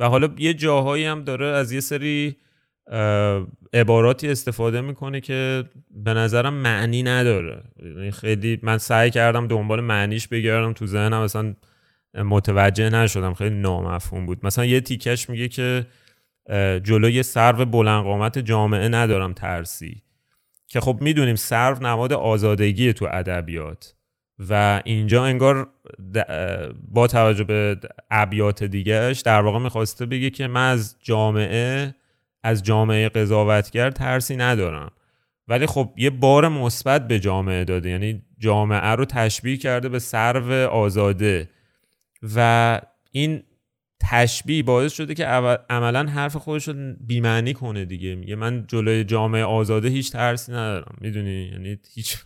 [0.00, 2.36] و حالا یه جاهایی هم داره از یه سری
[3.72, 7.62] عباراتی استفاده می‌کنه که به نظرم معنی نداره.
[7.82, 11.54] یعنی خیلی من سعی کردم دنبال معنیش بگردم تو ذهنم مثلا
[12.14, 14.46] متوجه نشدم خیلی نامفهوم بود.
[14.46, 15.86] مثلا یه تیکش میگه که
[16.82, 20.02] جلوی سرو بلند قامت جامعه ندارم ترسی.
[20.70, 23.94] که خب می‌دونیم سرو نماد آزادگی تو ادبیات
[24.48, 25.68] و اینجا انگار
[26.88, 27.76] با توجه به
[28.10, 31.94] ابیات دیگهش در واقع می‌خواسته بگه که من از جامعه
[32.42, 34.90] از جامعه قضاوتگر ترسی ندارم.
[35.48, 40.68] ولی خب یه بار مثبت به جامعه داده یعنی جامعه رو تشبیه کرده به سرو
[40.68, 41.50] آزاده.
[42.36, 43.42] و این
[44.10, 45.26] تشبیه باعث شده که
[45.70, 48.14] عملا حرف خودش رو بیمعنی کنه دیگه.
[48.14, 50.96] میگه من جلوی جامعه آزاده هیچ ترسی ندارم.
[51.00, 52.16] می‌دونی؟ یعنی هیچ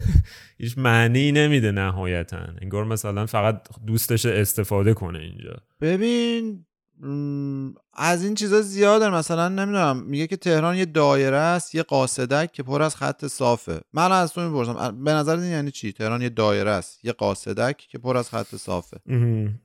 [0.60, 2.38] هیچ معنی نمیده نهایتا.
[2.62, 5.56] انگار مثلا فقط دوستش استفاده کنه اینجا.
[5.80, 6.66] ببین
[7.94, 9.08] از این چیزا زیاده.
[9.08, 13.80] مثلا نمی‌دونم میگه که تهران یه دایره است یه قاصدک که پر از خط صافه.
[13.92, 17.76] من از تو می‌پرسم به نظر این یعنی چی؟ تهران یه دایره است یه قاصدک
[17.76, 18.96] که پر از خط صافه.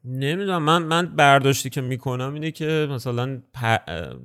[0.05, 0.63] نمی‌دونم.
[0.63, 3.41] من من برداشتی که می‌کنم اینه که مثلا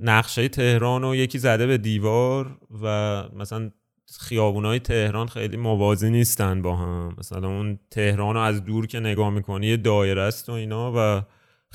[0.01, 3.71] نقشه تهران رو یکی زده به دیوار و مثلا
[4.19, 7.15] خیابونای تهران خیلی موازی نیستن با هم.
[7.17, 11.21] مثلا اون تهران رو از دور که نگاه می‌کنی یه دایره است و اینا و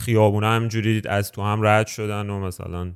[0.01, 2.93] خیابونا همجوری از تو هم رد شدن و مثلا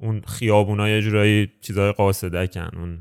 [0.00, 2.98] اون خیابونا یه جورایی چیزای قاصدکن اون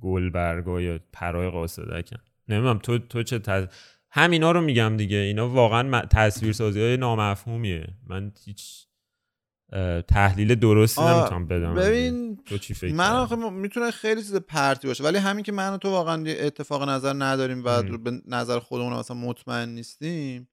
[0.00, 2.16] گل برگا یا پرای قاصدکن.
[2.48, 3.66] نمی‌دونم تو تو چه تز...
[4.10, 5.16] همینا رو میگم دیگه.
[5.16, 7.86] اینا واقعا تصویرسازی های نامفهومیه.
[8.06, 8.86] من هیچ
[10.08, 11.74] تحلیل درستی نمی‌تونم بدم.
[11.74, 15.04] ببین تو چی فکر من آخه می‌تونه خیلی چیز پرتی باشه.
[15.04, 19.16] ولی همین که من و تو واقعا اتفاق نظر نداریم و به نظر خودمون مثلا
[19.16, 20.48] مطمئن نیستیم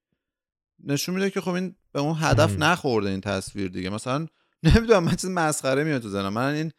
[0.84, 3.90] نشون میده که خب این به اون هدف نخورده این تصویر دیگه.
[3.90, 4.26] مثلا
[4.62, 6.72] نمی‌دونم من چیز مسخره میاد تو زنم من این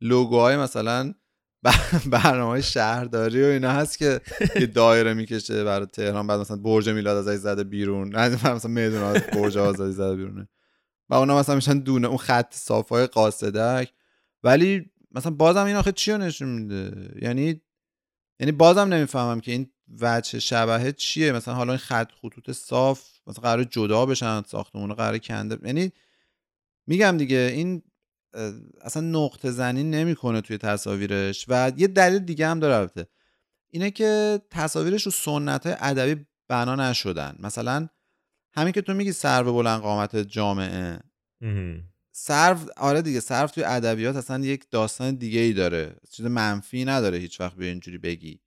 [0.00, 1.14] لوگوهای مثلا
[2.12, 4.20] برنامه شهرداری و اینا هست که
[4.60, 8.16] یه دایره می‌کشه برای تهران بعد مثلا برج میلاد ازش زده بیرون.
[8.16, 10.48] نه مثلا میدون برج آزادی زده بیرونه
[11.08, 13.92] و اونا مثلا میشن دونه اون خط صافای قاصدک.
[14.42, 17.60] ولی مثلا بازم این آخه چی نشون میده؟ یعنی
[18.40, 21.32] یعنی بازم نمی‌فهمم که این وجه شبهه چیه.
[21.32, 25.92] مثلا حالا این خط خطوط صاف مثلا قرار جدا بشن ساختمون قرار کنده یعنی
[26.86, 27.82] میگم دیگه این
[28.82, 33.06] اصلا نقطه زنی نمی‌کنه توی تصاویرش و یه دلیل دیگه هم داره البته.
[33.70, 37.36] اینه که تصاویرش رو سنت های ادبی بنا نشدن.
[37.38, 37.88] مثلا
[38.52, 41.00] همین که تو میگی سرو بلند قامت جامعه.
[42.12, 45.96] سرو آره دیگه سرو توی ادبیات اصلا یک داستان دیگه ای داره.
[46.10, 48.40] چیز منفی نداره هیچ وقت به اینجوری بگی.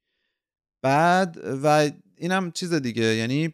[0.82, 3.54] بعد و اینم چیز دیگه یعنی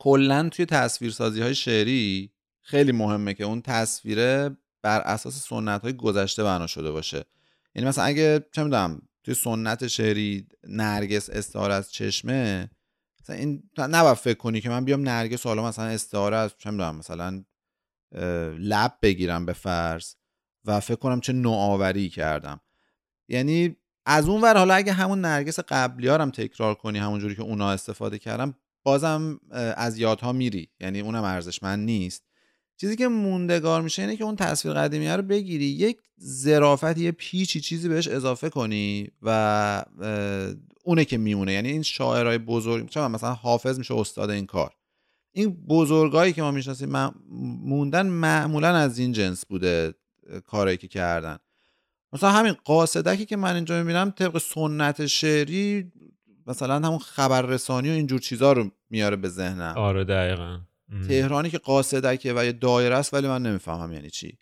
[0.00, 6.44] کلا توی تصویرسازی های شعری خیلی مهمه که اون تصویره بر اساس سنت های گذشته
[6.44, 7.24] بنا شده باشه.
[7.74, 12.70] یعنی مثلا اگه چه می‌دونم توی سنت شعری نرگس استعاره از چشمه
[13.20, 16.96] مثلا این نباید فکر کنی که من بیام نرگس حالا مثلا استعاره از چه می‌دونم
[16.96, 17.44] مثلا
[18.58, 20.14] لب بگیرم به فرض
[20.64, 22.60] و فکر کنم چه نوآوری کردم.
[23.28, 23.76] یعنی
[24.06, 28.18] از اون ور حالا اگه همون نرگس قبلی هم تکرار کنی همونجوری که اونا استفاده
[28.18, 28.54] کردم
[28.84, 29.40] بازم
[29.76, 30.68] از یادها میری.
[30.80, 32.22] یعنی اونم ارزشمند نیست.
[32.76, 37.60] چیزی که موندگار میشه اینه که اون تصویر قدیمی رو بگیری یک ظرافت یه پیچی
[37.60, 39.84] چیزی بهش اضافه کنی و
[40.84, 41.52] اونه که میمونه.
[41.52, 44.74] یعنی این شاعرای بزرگ چون مثلا حافظ میشه استاد این کار.
[45.32, 47.10] این بزرگایی که ما می‌شناسیم
[47.64, 49.94] موندن معمولا از این جنس بوده
[50.46, 51.38] کارایی که کردن.
[52.12, 55.92] مثلا همین قاصدکی که من اینجا می‌بینم طبق سنت شعری
[56.46, 59.74] مثلا همون خبررسانی و اینجور چیزا رو میاره به ذهنم.
[59.76, 60.58] آره دقیقا.
[61.08, 64.38] تهرانی که قاصدکه و یه دایره است ولی من نمی‌فهمم یعنی چی.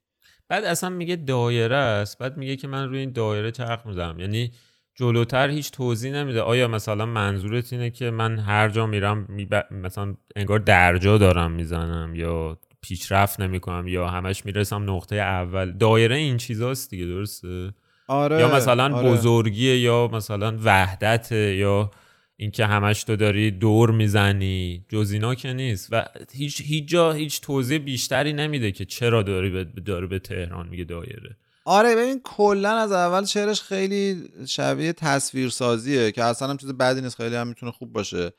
[0.48, 4.18] بعد اصلا میگه دایره است بعد میگه که من روی این دایره چرخ می‌زنم.
[4.18, 4.52] یعنی
[4.94, 6.40] جلوتر هیچ توضیح نمیده.
[6.42, 9.54] آیا مثلا منظورت اینه که من هر جا میرم میب...
[9.70, 16.36] مثلا انگار درجا دارم می‌زنم یا پیشرفت نمی‌کنم یا همش می‌رسم نقطه اول؟ دایره این
[16.36, 17.72] چیزاست دیگه درسته؟
[18.08, 19.10] آره یا مثلا آره.
[19.10, 21.90] بزرگیه یا مثلا وحدت یا
[22.36, 25.88] اینکه همش تو داری دور می‌زنی جز اینا که نیست.
[25.92, 30.68] و هیچ هیچ جا هیچ توضیح بیشتری نمیده که چرا داری به داره به تهران
[30.68, 31.36] میگه دایره.
[31.64, 37.16] آره ببین کلا از اول شعرش خیلی شبیه تصویرسازیه که اصلا هم چیز بدی نیست
[37.16, 38.32] خیلی هم می‌تونه خوب باشه.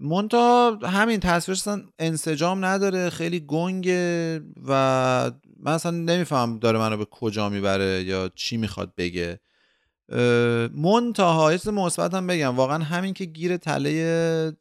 [0.00, 7.04] مونتا همین تصویرش اصلا انسجام نداره خیلی گنگه و من اصلا نمیفهم داره منو به
[7.04, 9.40] کجا می‌بره یا چی می‌خواد بگه.
[10.74, 12.56] منتها یه چیز مثبت هم بگم.
[12.56, 14.52] واقعا همین که گیر تله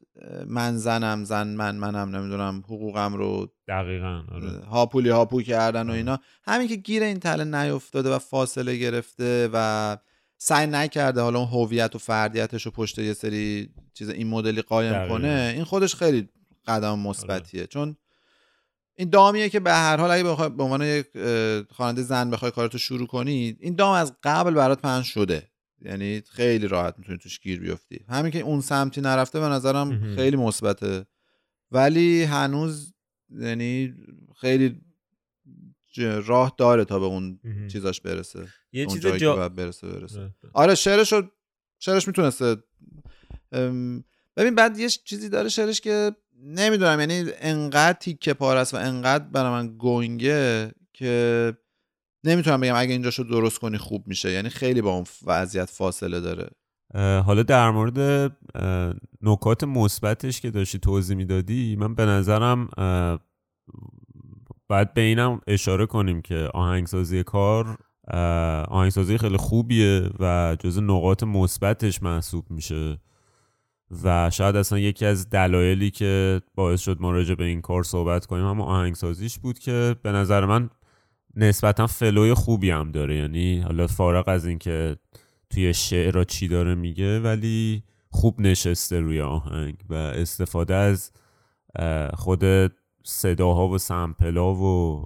[0.48, 4.50] من زنم زن من منم نمی‌دونم حقوقم رو دقیقا آره.
[4.66, 6.20] هاپولی هاپو کردن و اینا.
[6.44, 9.98] همین که گیر این تله نیفتاده و فاصله گرفته و
[10.38, 14.94] سعی نکرده حالا اون هویت و فردیتش رو پشت یه سری چیز این مدلی قایم
[14.94, 15.18] دقیقاً.
[15.18, 16.30] کنه این خودش خیلی
[16.68, 17.68] قدم مثبتیه.
[17.68, 17.98] چون
[19.00, 21.08] این دامیه که به هر حال اگه بخوای به عنوان یک
[21.72, 25.50] خواننده زن بخوای کارتو شروع کنی این دام از قبل برات پنج شده
[25.82, 30.16] یعنی خیلی راحت می‌تونی توش گیر بیفتی همین که اون سمتی نرفته به نظرم.
[30.16, 31.06] خیلی مثبته
[31.72, 32.94] ولی هنوز
[33.30, 33.94] یعنی
[34.42, 34.82] خیلی
[36.26, 37.40] راه داره تا به اون.
[37.72, 39.34] چیزاش برسه یه اون چیز جایی جا...
[39.34, 40.34] که باید برسه برسه آره.
[40.54, 41.14] آره شعرش
[41.80, 42.58] شعرش می‌تونسته
[44.38, 46.12] ببین بعد یه چیزی داره شعرش که
[46.44, 51.54] نمی‌دونم یعنی انقدر تیکه پار است و انقدر برای من گنگه که
[52.24, 54.32] نمی‌تونم بگم اگه اینجاشو درست کنی خوب میشه.
[54.32, 56.50] یعنی خیلی با اون وضعیت فاصله داره.
[57.22, 58.32] حالا در مورد
[59.22, 62.70] نکات مثبتش که داشتی توضیح می‌دادی من به نظرم
[64.70, 67.78] باید به اینم اشاره کنیم که آهنگسازی کار
[68.68, 72.98] آهنگسازی خیلی خوبیه و جز نقاط مثبتش محسوب میشه.
[74.04, 78.26] و شاید اصلا یکی از دلایلی که باعث شد ما راجع به این کار صحبت
[78.26, 80.70] کنیم هم آهنگسازیش بود که به نظر من
[81.36, 83.16] نسبتا فلوی خوبی هم داره.
[83.16, 84.98] یعنی حالا فارغ از اینکه
[85.50, 91.12] توی شعر چی داره میگه ولی خوب نشسته روی آهنگ و استفاده از
[92.14, 92.44] خود
[93.04, 95.06] صداها و سمپلا و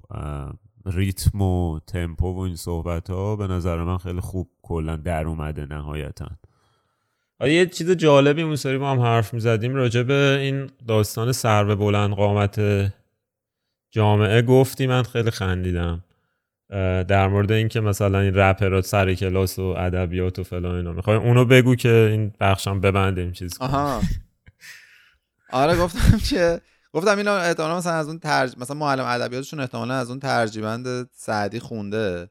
[0.86, 5.65] ریتم و تمپو و این صحبت ها به نظر من خیلی خوب کلا در اومده
[5.65, 6.29] نهایتا.
[7.50, 12.14] یه چیز جالبی اون ما هم حرف می‌زدیم راجع به این داستان سر به بلند
[12.14, 12.62] قامت
[13.92, 16.04] جامعه گفتی؟ من خیلی خندیدم
[17.08, 20.92] در مورد اینکه مثلا این رپرات سر کلاس و ادبیات و فلان اینا.
[20.92, 23.58] می‌خوای اونو بگو که این بخشم ببندیم چیز.
[23.60, 24.02] آها.
[25.50, 26.62] آره گفتم که
[26.94, 28.54] گفتم اینا احتمالا مثلا از اون ترج...
[28.58, 32.30] مثلا معلم ادبیاتشون احتمالا از اون ترجیبند سعدی خونده.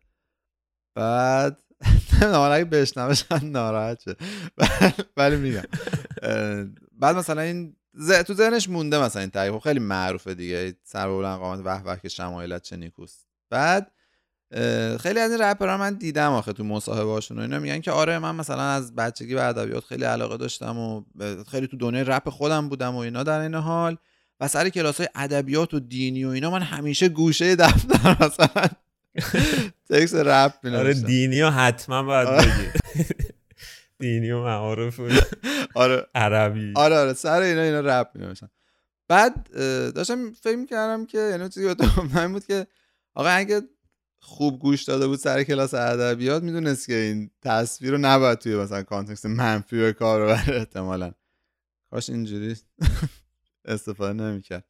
[0.94, 1.62] بعد
[2.22, 4.16] نمی‌دونم اگه بشنوه شاید ناراحت شه
[5.16, 5.62] ولی میگم.
[6.92, 8.12] بعد مثلا این ز...
[8.12, 10.74] تو ذهنش مونده مثلا این تعریف خب خیلی معروفه دیگه.
[10.82, 13.26] سر بلند قامت وح وح که شمایلت چه نیکوست.
[13.50, 13.92] بعد
[15.00, 17.58] خیلی از این رپرها من دیدم آخه تو مصاحبه هاشون و اینا.
[17.58, 21.02] میگن که آره من مثلا از بچگی به ادبیات خیلی علاقه داشتم و
[21.50, 23.96] خیلی تو دنیای رپ خودم بودم و اینا در این حال.
[24.40, 28.66] و سر کلاس های ادبیات و دینی و اینا من همیشه گوشه دفتر مثلا
[29.90, 32.46] تکس رپ آره می‌نوشتم دینی ها حتما باید آره.
[32.46, 33.04] بگی.
[33.98, 35.08] دینی و معارف و
[35.74, 36.06] آره.
[36.14, 36.72] عربی.
[36.76, 38.50] آره آره سر اینا اینا رپ می‌نوشتم
[39.08, 39.50] بعد
[39.94, 41.74] داشتم فکر کردم که یعنی چیزی
[42.14, 42.66] من بود که
[43.14, 43.62] آقا اگه
[44.20, 48.82] خوب گوش داده بود سر کلاس ادبیات می‌دونست که این تصویر رو نباید توی مثلا
[48.82, 51.12] context منفی به کار ببره احتمالا.
[51.90, 52.56] کاش اینجوری
[53.64, 54.64] استفاده نمی‌کرد.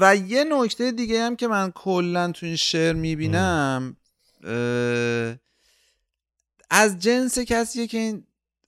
[0.00, 3.96] و یه نکته دیگه هم که من کلا تو این شعر می‌بینم
[6.70, 8.24] از جنس کسیه که این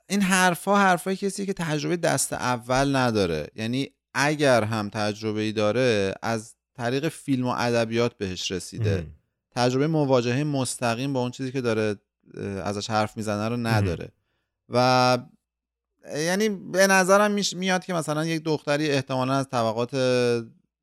[0.08, 3.48] این حرفا حرفای کسیه که تجربه دست اول نداره.
[3.54, 8.94] یعنی اگر هم تجربه ای داره از طریق فیلم و ادبیات بهش رسیده.
[8.98, 9.06] ام.
[9.50, 11.96] تجربه مواجهه مستقیم با اون چیزی که داره
[12.64, 14.08] ازش حرف می‌زنه رو نداره.
[14.68, 15.18] و
[16.16, 19.94] یعنی به نظرم میاد که مثلا یک دختری احتمالا از طبقات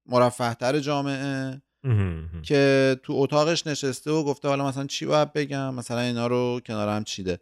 [0.06, 1.62] مرفهتر جامعه.
[2.43, 6.89] که تو اتاقش نشسته و گفته حالا مثلا چی باید بگم مثلا اینا رو کنار
[6.89, 7.39] هم چیده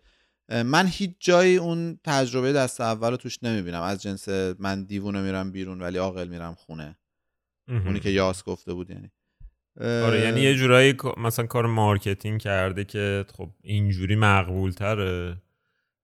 [0.49, 5.51] من هیچ جایی اون تجربه دست اول رو توش نمی‌بینم از جنس من دیوونه میرم
[5.51, 6.97] بیرون ولی عاقل میرم خونه.
[7.67, 9.11] اونی که یاس گفته بود یعنی
[9.79, 15.37] آره یعنی یه جورایی مثلا کار marketing کرده که خب اینجوری مقبول تره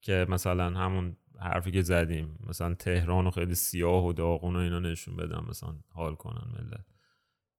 [0.02, 2.40] که مثلا همون حرفی که زدیم.
[2.48, 6.86] مثلا تهران و خیلی سیاه و داغون و اینا نشون بدم مثلا حال کنن ملت.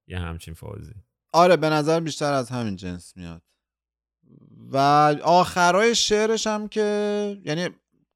[0.06, 0.94] یه همچین فازی.
[1.32, 3.42] آره به نظر بیشتر از همین جنس میاد.
[4.72, 4.76] و
[5.22, 7.68] آخرای شعرش هم که یعنی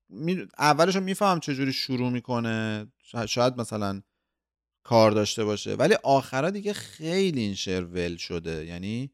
[0.09, 0.47] می...
[0.59, 2.87] اولش رو میفهم چجوری شروع می‌کنه.
[3.29, 4.03] شاید مثلا
[4.83, 5.75] کار داشته باشه.
[5.75, 8.67] ولی آخرا دیگه خیلی این شعر ول شده.
[8.67, 9.11] یعنی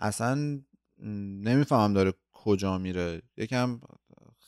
[0.00, 0.60] اصلا
[0.98, 3.22] نمی‌فهمم داره کجا میره.
[3.36, 3.80] یکم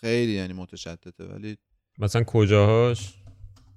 [0.01, 1.57] خیلی یعنی متشتته ولی
[1.99, 3.15] مثلا کجاهاش؟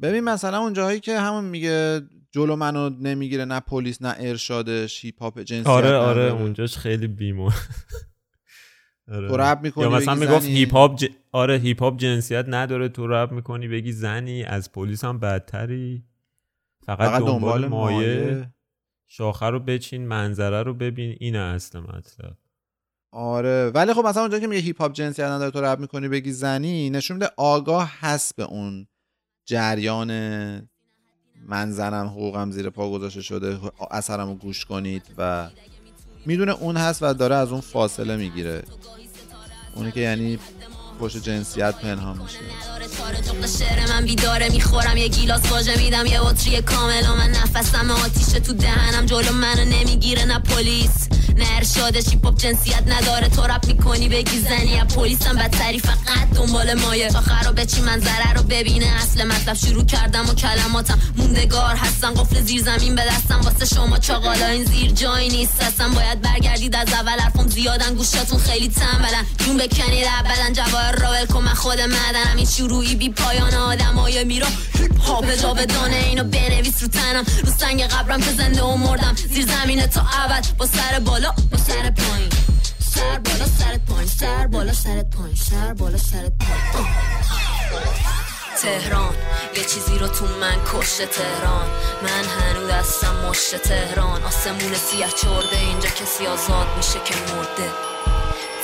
[0.02, 2.02] ببین مثلا اون جاهایی که همون میگه
[2.32, 6.24] جلو منو نمی‌گیره نه پلیس نه ارشادش هیپ هاپ جنسیت آره آره.
[6.32, 7.50] اونجاش خیلی بیمو
[9.12, 9.28] آره.
[9.28, 10.46] تو رپ می‌کنی یا مثلا می‌گفت.
[10.46, 11.06] هیپ هاپ ج...
[11.32, 16.04] آره هیپ هاپ جنسیت نداره تو رپ می‌کنی بگی زنی از پلیس هم بدتری.
[16.86, 18.54] فقط, فقط دنبال, دنبال مایه, مایه.
[19.08, 21.18] شاخه رو بچین منظره رو ببین.
[21.20, 22.38] این اصل مطلب.
[23.12, 23.72] آره.
[23.76, 26.90] ولی خب مثلا اونجا که میگه هیپ هاپ جنسیت نداره تو رپ می‌کنی بگی زنی
[26.90, 28.88] نشون میده آگاه هست به اون
[29.46, 30.12] جریان
[31.48, 33.60] من زنم حقوقم زیر پا گذاشته شده
[33.92, 35.50] اثرم رو گوش کنید و
[36.26, 38.64] می‌دونه اون هست و داره از اون فاصله می‌گیره.
[39.76, 40.40] اونی که یعنی
[41.02, 43.94] پشت جنسیت پنهان میشه.
[43.94, 48.54] من بیداره می‌خورم یه گیلاس واژه میدم یه بطری کامل و من نفسم آتیشه تو
[48.54, 51.08] دهنم جلو منو نمی‌گیره نه پلیس.
[51.36, 56.30] نه ارشادش هیپ هاپ جنسیت نداره تو رپ می‌کنی بگی زنی از پلیسم بدتری فقط
[56.36, 61.76] دنبال مایه تا خرابه چی منظره رو ببینه اصل مطلب شروع کردم و کلماتم موندگار
[61.76, 66.22] هستن قفل زیر زمین به دستم واسه شما چاقالا این زیر جایی نیست اصلا باید
[66.22, 71.44] برگردید از اول حرفم زیادن گوشاتون خیلی تنبلن جون بکنید اولا جواهر را ول کن
[71.44, 76.88] من خود معدنم این شروعی بی پایان آدمای میرا هیپ هاپ جاودانه اینو بنویس رو
[76.88, 77.24] تنم.
[77.46, 79.16] رو سنگ قبرم که زنده و مردم.
[79.16, 80.46] زیر زمینه تا ابد.
[80.58, 82.30] با سر بالا با سر پایین.
[82.94, 84.08] سر بالا سرت پایین.
[84.08, 85.36] سر بالا سرت پایین.
[85.36, 86.96] سر بالا سرت پایین.
[88.62, 89.16] تهران.
[89.56, 91.68] یه چیزی رو تو من کشته تهران.
[92.04, 94.24] من هنوز دستم مشت تهران.
[94.24, 95.58] آسمون سیاه چرده.
[95.60, 97.72] اینجا کسی آزاد میشه که مرده.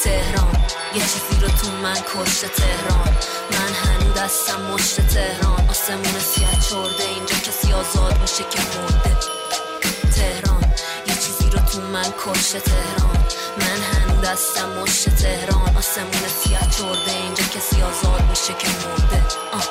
[0.03, 0.56] تهران.
[0.97, 3.15] یه چیزی رو تو من کشته تهران.
[3.51, 5.69] من هنوز دستم مشت تهران.
[5.69, 9.17] آسمون سیاه چرده اینجا کسی آزاد میشه که مرده.
[10.15, 10.63] تهران
[11.07, 13.17] یه چیزی رو تو من کشته تهران.
[13.57, 15.77] من هنوز دستم مشت تهران.
[15.77, 19.23] آسمون سیاه چرده اینجا کسی آزاد میشه که مرده.
[19.53, 19.67] آه.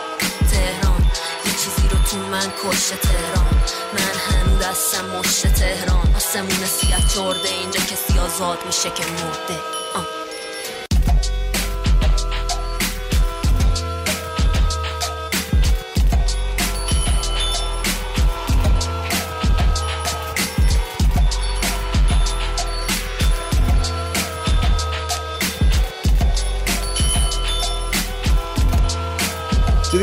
[0.51, 1.11] تهران
[1.47, 3.55] یه چیزی رو تو من کشته تهران.
[3.95, 6.15] من هنوز دستم مشت تهران.
[6.17, 9.59] آسمون سیاه چرده اینجا کسی آزاد میشه که مرده.
[9.95, 10.16] آه.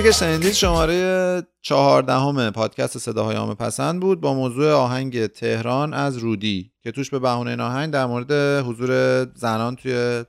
[0.03, 6.71] که شنیدید شماره چهاردهم پادکست صداهای عام پسند بود با موضوع آهنگ تهران از رودی
[6.81, 8.31] که توش به بهونه این آهنگ در مورد
[8.65, 10.23] حضور زنان توی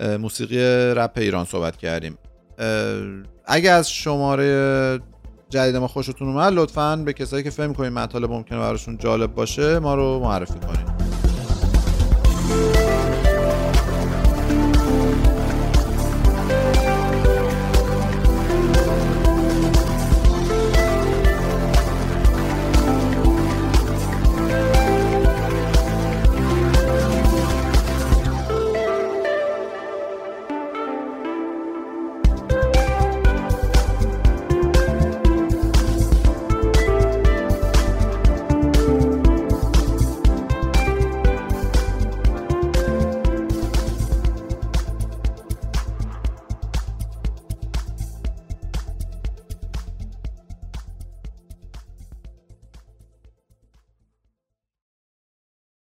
[0.00, 0.58] موسیقی
[0.94, 2.18] رپ ایران صحبت کردیم.
[3.46, 5.00] اگه از شماره
[5.48, 9.78] جدید ما خوشتون اومد لطفا به کسایی که فهم کنید مطالب ممکنه براشون جالب باشه
[9.78, 11.17] ما رو معرفی کنید.